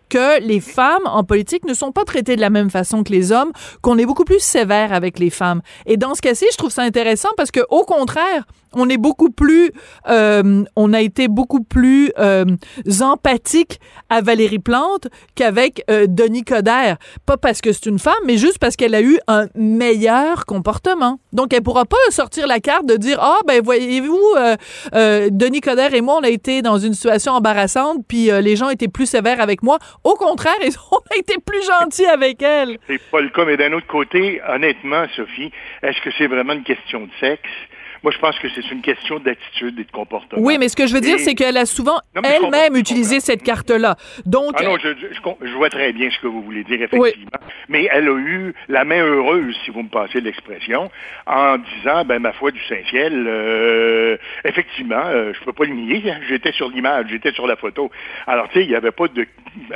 que 0.09 0.41
les 0.41 0.61
femmes 0.61 1.07
en 1.07 1.25
politique 1.25 1.65
ne 1.65 1.75
sont 1.75 1.93
pas 1.93 2.05
traitées 2.05 2.37
de 2.37 2.41
la 2.41 2.51
même 2.51 2.71
façon 2.71 3.03
que 3.03 3.13
les 3.13 3.33
hommes, 3.33 3.53
qu'on 3.83 3.99
est 3.99 4.07
beaucoup 4.07 4.25
plus 4.25 4.41
sévère 4.41 4.93
avec 4.93 5.19
les 5.19 5.31
femmes. 5.31 5.63
Et 5.87 5.97
dans 5.97 6.15
ce 6.15 6.23
cas-ci, 6.23 6.47
je 6.53 6.57
trouve 6.57 6.71
ça 6.71 6.83
intéressant 6.83 7.31
parce 7.37 7.51
que 7.51 7.61
au 7.71 7.85
contraire, 7.85 8.45
on 8.75 8.89
est 8.89 8.99
beaucoup 8.99 9.31
plus, 9.31 9.73
euh, 10.09 10.65
on 10.77 10.93
a 10.93 11.01
été 11.01 11.29
beaucoup 11.29 11.63
plus 11.63 12.13
euh, 12.19 12.45
empathique 13.01 13.81
à 14.11 14.21
Valérie 14.21 14.59
Plante 14.59 15.09
qu'avec 15.35 15.83
euh, 15.91 16.07
Denis 16.09 16.45
Coderre. 16.45 16.97
Pas 17.27 17.37
parce 17.37 17.61
que 17.61 17.73
c'est 17.73 17.87
une 17.87 17.99
femme, 17.99 18.15
mais 18.27 18.37
juste 18.37 18.59
parce 18.59 18.77
qu'elle 18.77 18.95
a 18.95 19.03
eu 19.03 19.19
un 19.27 19.47
meilleur 19.55 20.47
comportement. 20.47 21.19
Donc, 21.33 21.53
elle 21.53 21.63
pourra 21.63 21.85
pas 21.85 21.97
sortir 22.11 22.47
la 22.47 22.61
carte 22.61 22.87
de 22.87 22.97
dire 22.97 23.19
ah 23.21 23.39
ben 23.47 23.63
voyez-vous, 23.63 24.35
euh, 24.95 25.29
Denis 25.31 25.61
Coderre 25.61 25.95
et 25.95 26.01
moi, 26.01 26.19
on 26.21 26.25
a 26.25 26.29
été 26.29 26.63
dans 26.63 26.79
une 26.79 26.95
situation 26.95 27.33
embarrassante, 27.33 28.05
puis 28.07 28.31
les 28.43 28.57
gens 28.57 28.71
étaient 28.71 28.89
plus 28.89 29.07
sévères 29.07 29.41
avec 29.41 29.63
moi. 29.63 29.79
Au 30.05 30.15
contraire, 30.15 30.55
ils 30.63 30.77
ont 30.93 31.01
été 31.19 31.37
plus 31.45 31.65
gentils 31.67 32.07
avec 32.07 32.43
elle. 32.43 32.79
C'est 32.87 33.01
pas 33.11 33.21
le 33.21 33.31
cas, 33.31 33.45
mais 33.45 33.57
d'un 33.57 33.73
autre 33.73 33.87
côté, 33.87 34.41
honnêtement, 34.49 35.05
Sophie, 35.17 35.51
est-ce 35.83 36.01
que 36.03 36.11
c'est 36.19 36.27
vraiment 36.27 36.53
une 36.53 36.65
question 36.65 37.01
de 37.03 37.11
sexe? 37.21 37.49
Moi, 38.03 38.13
je 38.13 38.19
pense 38.19 38.39
que 38.39 38.49
c'est 38.55 38.71
une 38.71 38.83
question 38.83 39.19
d'attitude 39.19 39.79
et 39.79 39.85
de 39.85 39.91
comportement. 39.91 40.43
Oui, 40.43 40.57
mais 40.59 40.69
ce 40.69 40.77
que 40.77 40.87
je 40.87 40.95
veux 40.95 41.01
dire, 41.01 41.17
Et- 41.17 41.19
c'est 41.19 41.35
qu'elle 41.35 41.57
a 41.57 41.67
souvent 41.67 41.99
elle-même 42.15 42.77
utilisé 42.77 43.21
cette 43.21 43.43
carte-là. 43.43 43.97
Donc, 44.27 44.55
Ah 44.59 44.63
non, 44.65 44.77
je, 44.79 45.55
vois 45.57 45.71
très 45.71 45.93
bien 45.93 46.11
ce 46.11 46.19
que 46.21 46.27
vous 46.27 46.43
voulez 46.43 46.65
dire, 46.65 46.83
effectivement. 46.83 47.31
Mais 47.69 47.89
elle 47.91 48.09
a 48.09 48.17
eu 48.17 48.55
la 48.69 48.85
main 48.85 49.03
heureuse, 49.03 49.57
si 49.65 49.71
vous 49.71 49.83
me 49.83 49.89
passez 49.89 50.21
l'expression, 50.21 50.91
en 51.27 51.59
disant, 51.59 52.05
ben 52.05 52.21
ma 52.21 52.33
foi 52.33 52.51
du 52.51 52.61
Saint-Ciel, 52.65 53.25
euh, 53.27 54.17
effectivement, 54.45 55.03
euh, 55.07 55.33
je 55.35 55.45
peux 55.45 55.53
pas 55.53 55.65
le 55.65 55.75
nier, 55.75 56.03
hein, 56.11 56.19
j'étais 56.29 56.53
sur 56.53 56.69
l'image, 56.71 57.07
j'étais 57.11 57.33
sur 57.33 57.47
la 57.47 57.57
photo. 57.57 57.91
Alors, 58.27 58.49
tu 58.49 58.59
sais, 58.59 58.65
il 58.65 58.69
n'y 58.69 58.77
avait 58.77 58.93
pas 58.93 59.09
de, 59.09 59.27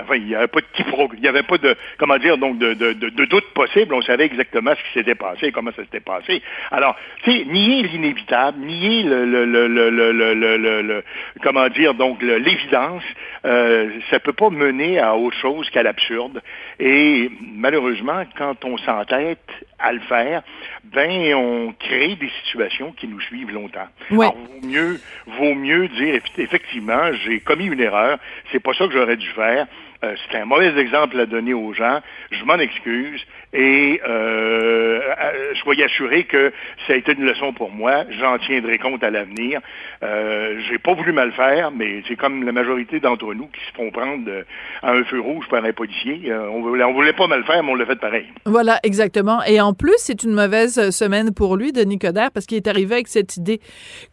enfin, 0.01 0.17
il 0.17 0.29
y 0.29 0.35
avait 0.35 0.47
pas 0.49 0.61
de 0.61 0.67
il 1.15 1.25
y 1.25 1.29
avait 1.29 1.43
pas 1.43 1.59
de, 1.59 1.77
comment 1.99 2.19
dire, 2.19 2.39
donc 2.39 2.59
de, 2.59 2.75
de, 2.75 2.93
de, 2.93 3.09
de 3.09 3.25
doute 3.25 3.47
possible. 3.55 3.95
On 3.95 4.03
savait 4.03 4.25
exactement 4.27 4.73
ce 4.75 4.83
qui 4.83 4.99
s'était 4.99 5.15
passé, 5.15 5.53
comment 5.53 5.71
ça 5.75 5.83
s'était 5.83 6.01
passé. 6.01 6.43
Alors, 6.71 6.97
tu 7.25 7.31
sais, 7.33 7.45
nier 7.45 7.83
l'inévitable, 7.83 8.12
nier 8.59 9.03
le, 9.03 9.25
le, 9.25 9.45
le, 9.45 9.67
le, 9.69 9.91
le, 9.91 10.13
le, 10.13 10.35
le- 10.35 10.57
le- 10.57 10.83
le- 10.83 11.05
comment 11.43 11.69
dire, 11.69 11.95
donc 11.95 12.23
l'évidence, 12.23 13.03
euh, 13.45 13.91
ça 14.11 14.21
peut 14.21 14.33
pas 14.33 14.51
mener 14.51 14.99
à 14.99 15.17
autre 15.17 15.37
chose 15.37 15.69
qu'à 15.71 15.83
l'absurde. 15.83 16.43
Et 16.79 17.31
malheureusement, 17.41 18.23
quand 18.37 18.65
on 18.65 18.77
s'entête 18.79 19.39
à 19.79 19.93
le 19.93 20.01
faire, 20.01 20.43
ben 20.85 21.35
on 21.35 21.73
crée 21.79 22.15
des 22.17 22.31
situations 22.45 22.93
qui 22.93 23.09
nous 23.09 23.21
suivent 23.21 23.53
longtemps. 23.53 23.89
Ouais. 24.11 24.27
Alors, 24.27 24.37
vaut 24.37 24.67
mieux, 24.67 25.01
vaut 25.27 25.55
mieux 25.55 25.89
dire 25.89 26.15
eff- 26.17 26.39
effectivement, 26.39 27.13
j'ai 27.25 27.41
commis 27.41 27.67
une 27.67 27.81
erreur, 27.81 28.19
c'est 28.51 28.61
pas 28.63 28.73
ça 28.75 28.87
que 28.87 28.93
j'aurais 28.93 29.17
dû 29.17 29.29
faire. 29.29 29.67
Euh, 30.05 30.15
c'est 30.31 30.39
un 30.39 30.45
mauvais 30.45 30.79
exemple 30.81 31.19
à 31.21 31.27
donner 31.27 31.55
aux 31.55 31.73
gens. 31.73 32.01
Je 32.31 32.45
m'en 32.45 32.57
excuse 32.57 33.25
et 33.53 34.01
euh, 34.09 35.01
euh, 35.01 35.55
soyez 35.63 35.85
assurés 35.85 36.25
que 36.25 36.53
ça 36.87 36.95
a 36.95 36.97
été 36.97 37.13
une 37.13 37.25
leçon 37.25 37.53
pour 37.53 37.71
moi. 37.71 38.05
J'en 38.19 38.39
tiendrai 38.39 38.79
compte 38.79 39.05
à 39.05 39.11
l'avenir. 39.11 39.61
Euh, 40.03 40.59
j'ai 40.69 40.79
pas 40.79 40.95
voulu 40.95 41.13
mal 41.13 41.33
faire, 41.33 41.71
mais 41.71 42.03
c'est 42.09 42.17
comme 42.17 42.45
la 42.45 42.53
majorité 42.53 42.99
d'entre 42.99 43.35
nous 43.35 43.49
qui 43.49 43.61
se 43.61 43.75
font 43.77 43.91
prendre 43.91 44.25
euh, 44.29 44.43
à 44.83 44.93
un 44.93 45.05
feu 45.05 45.21
rouge 45.21 45.47
par 45.51 45.65
un 45.65 45.73
policier. 45.73 46.23
Euh, 46.27 46.49
on, 46.49 46.63
voulait, 46.63 46.85
on 46.85 46.95
voulait 46.95 47.13
pas 47.13 47.27
mal 47.27 47.45
faire, 47.45 47.63
mais 47.63 47.71
on 47.71 47.75
l'a 47.75 47.87
fait 47.87 48.01
pareil. 48.01 48.27
Voilà, 48.47 48.81
exactement. 48.83 49.43
Et 49.47 49.61
en 49.61 49.75
plus, 49.75 49.97
c'est 49.99 50.23
une 50.23 50.33
mauvaise 50.33 50.91
semaine 50.91 51.35
pour 51.35 51.57
lui, 51.57 51.73
Denis 51.73 51.99
Coderre, 51.99 52.31
parce 52.33 52.47
qu'il 52.47 52.57
est 52.57 52.69
arrivé 52.69 52.95
avec 52.95 53.09
cette 53.09 53.37
idée 53.37 53.61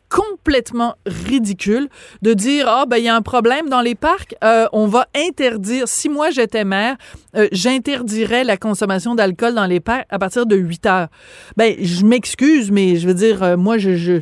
complètement 0.10 0.96
ridicule 1.06 1.88
de 2.22 2.34
dire 2.34 2.68
ah 2.68 2.86
ben 2.88 2.98
il 2.98 3.04
y 3.04 3.08
a 3.08 3.16
un 3.16 3.22
problème 3.22 3.70
dans 3.70 3.82
les 3.82 3.96
parcs 3.96 4.36
euh, 4.44 4.68
on 4.74 4.88
va 4.88 5.08
interdire 5.16 5.88
si 5.88 6.10
moi 6.10 6.32
j'étais 6.32 6.66
maire 6.66 6.98
euh, 7.36 7.48
j'interdirais 7.52 8.44
la 8.44 8.58
consommation 8.58 9.14
d'alcool 9.16 9.54
dans 9.54 9.68
les 9.68 9.80
parcs 9.80 10.08
à 10.10 10.18
partir 10.18 10.46
de 10.46 10.56
8 10.56 10.86
heures 10.88 11.08
ben 11.58 11.76
je 11.80 12.06
m'excuse 12.06 12.72
mais 12.72 12.96
je 12.96 13.08
veux 13.08 13.14
dire 13.14 13.44
euh, 13.44 13.56
moi 13.56 13.78
je, 13.78 13.96
je, 13.96 14.22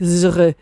je 0.00 0.52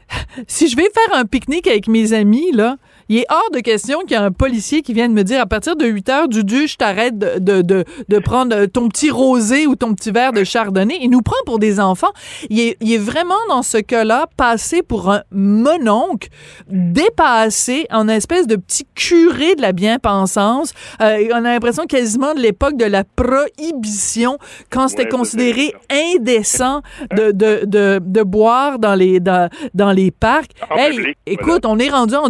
si 0.46 0.68
je 0.68 0.76
vais 0.76 0.90
faire 0.92 1.18
un 1.18 1.24
pique-nique 1.24 1.66
avec 1.66 1.88
mes 1.88 2.12
amis 2.12 2.52
là 2.52 2.76
il 3.08 3.18
est 3.18 3.26
hors 3.30 3.50
de 3.52 3.60
question 3.60 4.00
qu'il 4.00 4.12
y 4.12 4.14
ait 4.14 4.24
un 4.24 4.32
policier 4.32 4.82
qui 4.82 4.92
vienne 4.92 5.12
me 5.12 5.24
dire 5.24 5.40
à 5.40 5.46
partir 5.46 5.76
de 5.76 5.84
8 5.84 6.08
heures, 6.08 6.28
Dudu, 6.28 6.66
je 6.66 6.76
t'arrête 6.76 7.18
de, 7.18 7.38
de, 7.38 7.62
de, 7.62 7.84
de, 8.08 8.18
prendre 8.18 8.66
ton 8.66 8.88
petit 8.88 9.10
rosé 9.10 9.66
ou 9.66 9.76
ton 9.76 9.94
petit 9.94 10.10
verre 10.10 10.32
de 10.32 10.44
chardonnay. 10.44 10.98
Il 11.00 11.10
nous 11.10 11.22
prend 11.22 11.36
pour 11.44 11.58
des 11.58 11.80
enfants. 11.80 12.12
Il 12.48 12.60
est, 12.60 12.76
il 12.80 12.92
est 12.92 12.98
vraiment 12.98 13.34
dans 13.48 13.62
ce 13.62 13.78
cas-là 13.78 14.26
passé 14.36 14.82
pour 14.82 15.10
un 15.10 15.22
mononcle, 15.30 16.28
dépassé 16.68 17.86
en 17.90 18.08
espèce 18.08 18.46
de 18.46 18.56
petit 18.56 18.86
curé 18.94 19.54
de 19.54 19.62
la 19.62 19.72
bien-pensance. 19.72 20.72
Euh, 21.00 21.28
on 21.32 21.44
a 21.44 21.52
l'impression 21.52 21.84
quasiment 21.86 22.34
de 22.34 22.40
l'époque 22.40 22.76
de 22.76 22.84
la 22.84 23.04
prohibition, 23.04 24.38
quand 24.70 24.88
c'était 24.88 25.08
considéré 25.08 25.74
indécent 25.90 26.80
de, 27.14 27.30
de, 27.32 27.60
de, 27.64 28.00
de, 28.02 28.22
boire 28.22 28.78
dans 28.78 28.94
les, 28.94 29.20
dans, 29.20 29.50
dans 29.74 29.92
les 29.92 30.10
parcs. 30.10 30.52
hey, 30.70 31.14
écoute, 31.26 31.66
on 31.66 31.78
est 31.78 31.90
rendu 31.90 32.14
en 32.14 32.28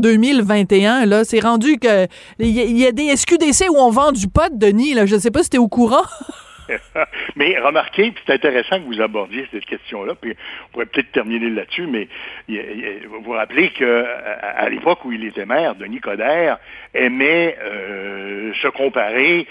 2020 0.80 1.06
là. 1.06 1.24
C'est 1.24 1.40
rendu 1.40 1.78
que 1.78 2.06
il 2.38 2.78
y, 2.78 2.86
a 2.86 2.92
des 2.92 3.16
SQDC 3.16 3.68
où 3.70 3.76
on 3.78 3.90
vend 3.90 4.12
du 4.12 4.28
pot, 4.28 4.50
Denis. 4.52 4.94
Je 5.06 5.14
ne 5.14 5.20
sais 5.20 5.30
pas 5.30 5.42
si 5.42 5.50
tu 5.50 5.56
es 5.56 5.60
au 5.60 5.68
courant. 5.68 6.04
mais 7.36 7.58
remarquez, 7.58 8.12
c'est 8.24 8.32
intéressant 8.32 8.78
que 8.78 8.86
vous 8.86 9.00
abordiez 9.00 9.46
cette 9.52 9.64
question-là, 9.64 10.14
puis 10.14 10.34
on 10.66 10.72
pourrait 10.72 10.86
peut-être 10.86 11.12
terminer 11.12 11.50
là-dessus, 11.50 11.86
mais 11.86 12.08
vous 12.48 13.22
vous 13.22 13.32
rappelez 13.32 13.70
qu'à 13.70 14.68
l'époque 14.68 15.04
où 15.04 15.12
il 15.12 15.24
était 15.24 15.46
maire, 15.46 15.74
Denis 15.74 16.00
Coderre 16.00 16.58
aimait 16.94 17.56
euh, 17.62 18.52
se 18.62 18.68
comparer 18.68 19.46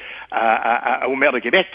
au 1.08 1.15
maire 1.15 1.34
de 1.34 1.39
Québec. 1.39 1.68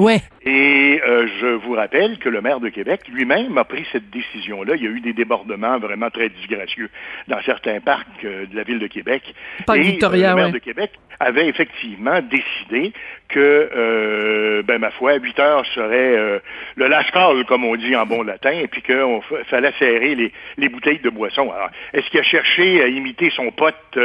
Ouais. 0.00 0.22
Et 0.46 0.98
euh, 1.06 1.26
je 1.38 1.46
vous 1.46 1.74
rappelle 1.74 2.18
que 2.18 2.30
le 2.30 2.40
maire 2.40 2.58
de 2.58 2.70
Québec 2.70 3.02
lui-même 3.12 3.58
a 3.58 3.64
pris 3.64 3.86
cette 3.92 4.08
décision-là. 4.08 4.76
Il 4.76 4.82
y 4.82 4.86
a 4.86 4.90
eu 4.90 5.00
des 5.00 5.12
débordements 5.12 5.78
vraiment 5.78 6.08
très 6.08 6.30
disgracieux 6.30 6.88
dans 7.28 7.42
certains 7.42 7.80
parcs 7.80 8.06
euh, 8.24 8.46
de 8.46 8.56
la 8.56 8.62
ville 8.62 8.78
de 8.78 8.86
Québec. 8.86 9.22
Parc 9.66 9.78
et 9.78 9.82
Victoria, 9.82 10.30
le 10.30 10.36
maire 10.36 10.52
de 10.52 10.58
Québec 10.58 10.92
avait 11.22 11.48
effectivement 11.48 12.20
décidé 12.22 12.94
que, 13.28 13.70
euh, 13.76 14.62
ben 14.62 14.78
ma 14.78 14.90
foi, 14.90 15.16
8 15.16 15.38
heures 15.38 15.66
serait 15.74 16.40
le 16.76 16.86
lascal, 16.88 17.44
comme 17.44 17.66
on 17.66 17.76
dit 17.76 17.94
en 17.94 18.06
bon 18.06 18.22
latin, 18.22 18.52
et 18.52 18.68
puis 18.68 18.80
qu'il 18.80 19.20
fallait 19.50 19.74
serrer 19.78 20.14
les, 20.14 20.32
les, 20.56 20.68
bouteilles 20.70 21.00
de 21.00 21.10
boisson. 21.10 21.52
Alors, 21.52 21.68
est-ce 21.92 22.08
qu'il 22.08 22.20
a 22.20 22.22
cherché 22.22 22.82
à 22.82 22.86
imiter 22.86 23.28
son 23.36 23.50
pote, 23.50 23.98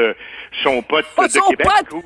son 0.62 0.82
pote 0.82 1.06
oh, 1.16 1.24
de 1.24 1.56
Québec? 1.56 1.70
Ou, 1.94 2.04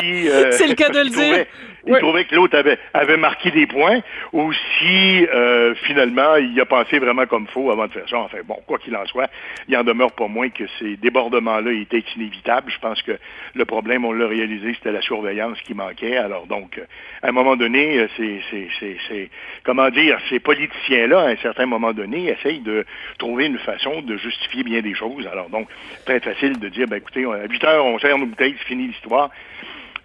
si, 0.00 0.28
C'est 0.52 0.68
le 0.68 0.74
cas 0.74 0.88
de 0.88 1.00
le 1.00 1.10
dire 1.10 1.44
il 1.88 1.98
trouvait 1.98 2.24
que 2.24 2.34
l'autre 2.34 2.56
avait, 2.56 2.77
avait 2.94 3.16
marqué 3.16 3.50
des 3.50 3.66
points, 3.66 4.00
ou 4.32 4.52
si 4.52 5.26
euh, 5.26 5.74
finalement 5.86 6.36
il 6.36 6.58
a 6.60 6.66
pensé 6.66 6.98
vraiment 6.98 7.26
comme 7.26 7.46
faux 7.46 7.70
avant 7.70 7.86
de 7.86 7.92
faire 7.92 8.08
ça. 8.08 8.18
Enfin 8.18 8.38
bon, 8.44 8.58
quoi 8.66 8.78
qu'il 8.78 8.96
en 8.96 9.06
soit, 9.06 9.30
il 9.68 9.76
en 9.76 9.84
demeure 9.84 10.12
pas 10.12 10.28
moins 10.28 10.48
que 10.50 10.64
ces 10.78 10.96
débordements-là 10.96 11.72
étaient 11.72 12.04
inévitables. 12.16 12.70
Je 12.70 12.78
pense 12.78 13.02
que 13.02 13.18
le 13.54 13.64
problème, 13.64 14.04
on 14.04 14.12
l'a 14.12 14.26
réalisé, 14.26 14.74
c'était 14.74 14.92
la 14.92 15.02
surveillance 15.02 15.60
qui 15.62 15.74
manquait. 15.74 16.16
Alors 16.16 16.46
donc, 16.46 16.80
à 17.22 17.28
un 17.28 17.32
moment 17.32 17.56
donné, 17.56 18.06
c'est, 18.16 18.40
c'est, 18.50 18.96
c'est, 19.08 19.30
comment 19.64 19.90
dire, 19.90 20.18
ces 20.28 20.40
politiciens-là, 20.40 21.20
à 21.20 21.28
un 21.28 21.36
certain 21.36 21.66
moment 21.66 21.92
donné, 21.92 22.28
essayent 22.28 22.60
de 22.60 22.84
trouver 23.18 23.46
une 23.46 23.58
façon 23.58 24.02
de 24.02 24.16
justifier 24.16 24.62
bien 24.62 24.80
des 24.80 24.94
choses. 24.94 25.26
Alors 25.26 25.48
donc, 25.50 25.68
très 26.04 26.20
facile 26.20 26.58
de 26.58 26.68
dire, 26.68 26.86
ben 26.88 26.96
écoutez, 26.96 27.24
à 27.24 27.46
8 27.48 27.64
heures, 27.64 27.84
on 27.84 27.98
sert 27.98 28.18
nos 28.18 28.26
bouteilles, 28.26 28.54
c'est 28.58 28.66
fini 28.66 28.88
l'histoire. 28.88 29.30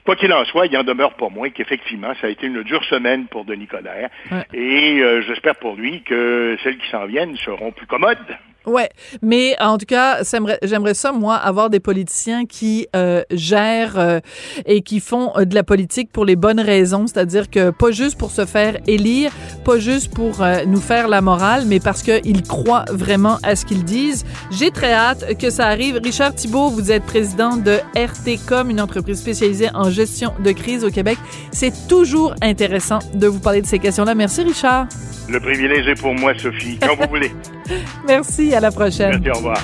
Quoi 0.06 0.16
qu'il 0.18 0.34
en 0.34 0.44
soit, 0.46 0.66
il 0.66 0.78
en 0.78 0.84
demeure 0.84 1.14
pas 1.14 1.30
moins 1.30 1.50
qu'effectivement, 1.50 2.14
ça 2.20 2.28
a 2.28 2.30
été 2.30 2.48
une 2.48 2.64
dure 2.64 2.84
semaine 2.86 3.28
pour 3.28 3.46
Denis 3.46 3.68
Coderre. 3.68 4.10
Et 4.54 5.02
euh, 5.02 5.22
j'espère 5.22 5.56
pour 5.56 5.76
lui 5.76 6.02
que 6.04 6.58
celles 6.64 6.78
qui 6.78 6.90
s'en 6.90 7.06
viennent 7.06 7.38
seront 7.38 7.72
plus 7.72 7.88
commodes. 7.88 8.18
Ouais, 8.65 8.89
mais 9.22 9.55
en 9.60 9.77
tout 9.77 9.86
cas, 9.86 10.22
j'aimerais 10.62 10.93
ça 10.93 11.12
moi 11.12 11.36
avoir 11.36 11.70
des 11.70 11.82
politiciens 11.82 12.46
qui 12.46 12.88
euh, 12.96 13.24
gèrent 13.29 14.00
euh, 14.00 14.20
et 14.65 14.82
qui 14.82 15.01
font 15.01 15.32
euh, 15.36 15.43
de 15.43 15.53
la 15.53 15.63
politique 15.63 16.12
pour 16.12 16.24
les 16.24 16.38
bonnes 16.38 16.62
raisons, 16.62 17.05
c'est-à-dire 17.08 17.50
que 17.50 17.72
pas 17.72 17.91
juste 17.91 18.17
pour 18.17 18.32
se 18.32 18.46
faire 18.46 18.77
élire, 18.88 19.32
pas 19.65 19.79
juste 19.79 20.13
pour 20.13 20.43
nous 20.67 20.79
faire 20.79 21.08
la 21.08 21.22
morale, 21.22 21.63
mais 21.67 21.79
parce 21.79 22.03
qu'ils 22.03 22.43
croient 22.43 22.86
vraiment 22.89 23.38
à 23.43 23.55
ce 23.55 23.65
qu'ils 23.65 23.84
disent. 23.84 24.25
J'ai 24.51 24.72
très 24.72 24.93
hâte 24.93 25.38
que 25.38 25.50
ça 25.50 25.67
arrive. 25.67 26.00
Richard 26.03 26.34
Thibault, 26.36 26.70
vous 26.70 26.91
êtes 26.91 27.03
président 27.03 27.58
de 27.58 27.79
RTCom, 27.96 28.70
une 28.70 28.82
entreprise 28.82 29.20
spécialisée 29.20 29.70
en 29.74 29.89
gestion 29.89 30.34
de 30.43 30.52
crise 30.52 30.84
au 30.84 30.89
Québec. 30.89 31.17
C'est 31.52 31.88
toujours 31.88 32.34
intéressant 32.41 32.99
de 33.13 33.28
vous 33.28 33.39
parler 33.39 33.62
de 33.62 33.67
ces 33.67 33.80
questions-là. 33.80 34.15
Merci 34.15 34.43
Richard. 34.43 34.88
Le 35.30 35.39
privilège 35.39 35.88
est 35.88 35.99
pour 35.99 36.13
moi, 36.13 36.34
Sophie, 36.38 36.78
quand 36.82 36.95
vous 36.95 37.08
voulez. 37.10 37.32
Merci, 38.08 38.53
à 38.56 38.60
la 38.60 38.72
prochaine. 38.72 39.20
Merci, 39.22 39.30
au 39.32 39.36
revoir. 39.36 39.58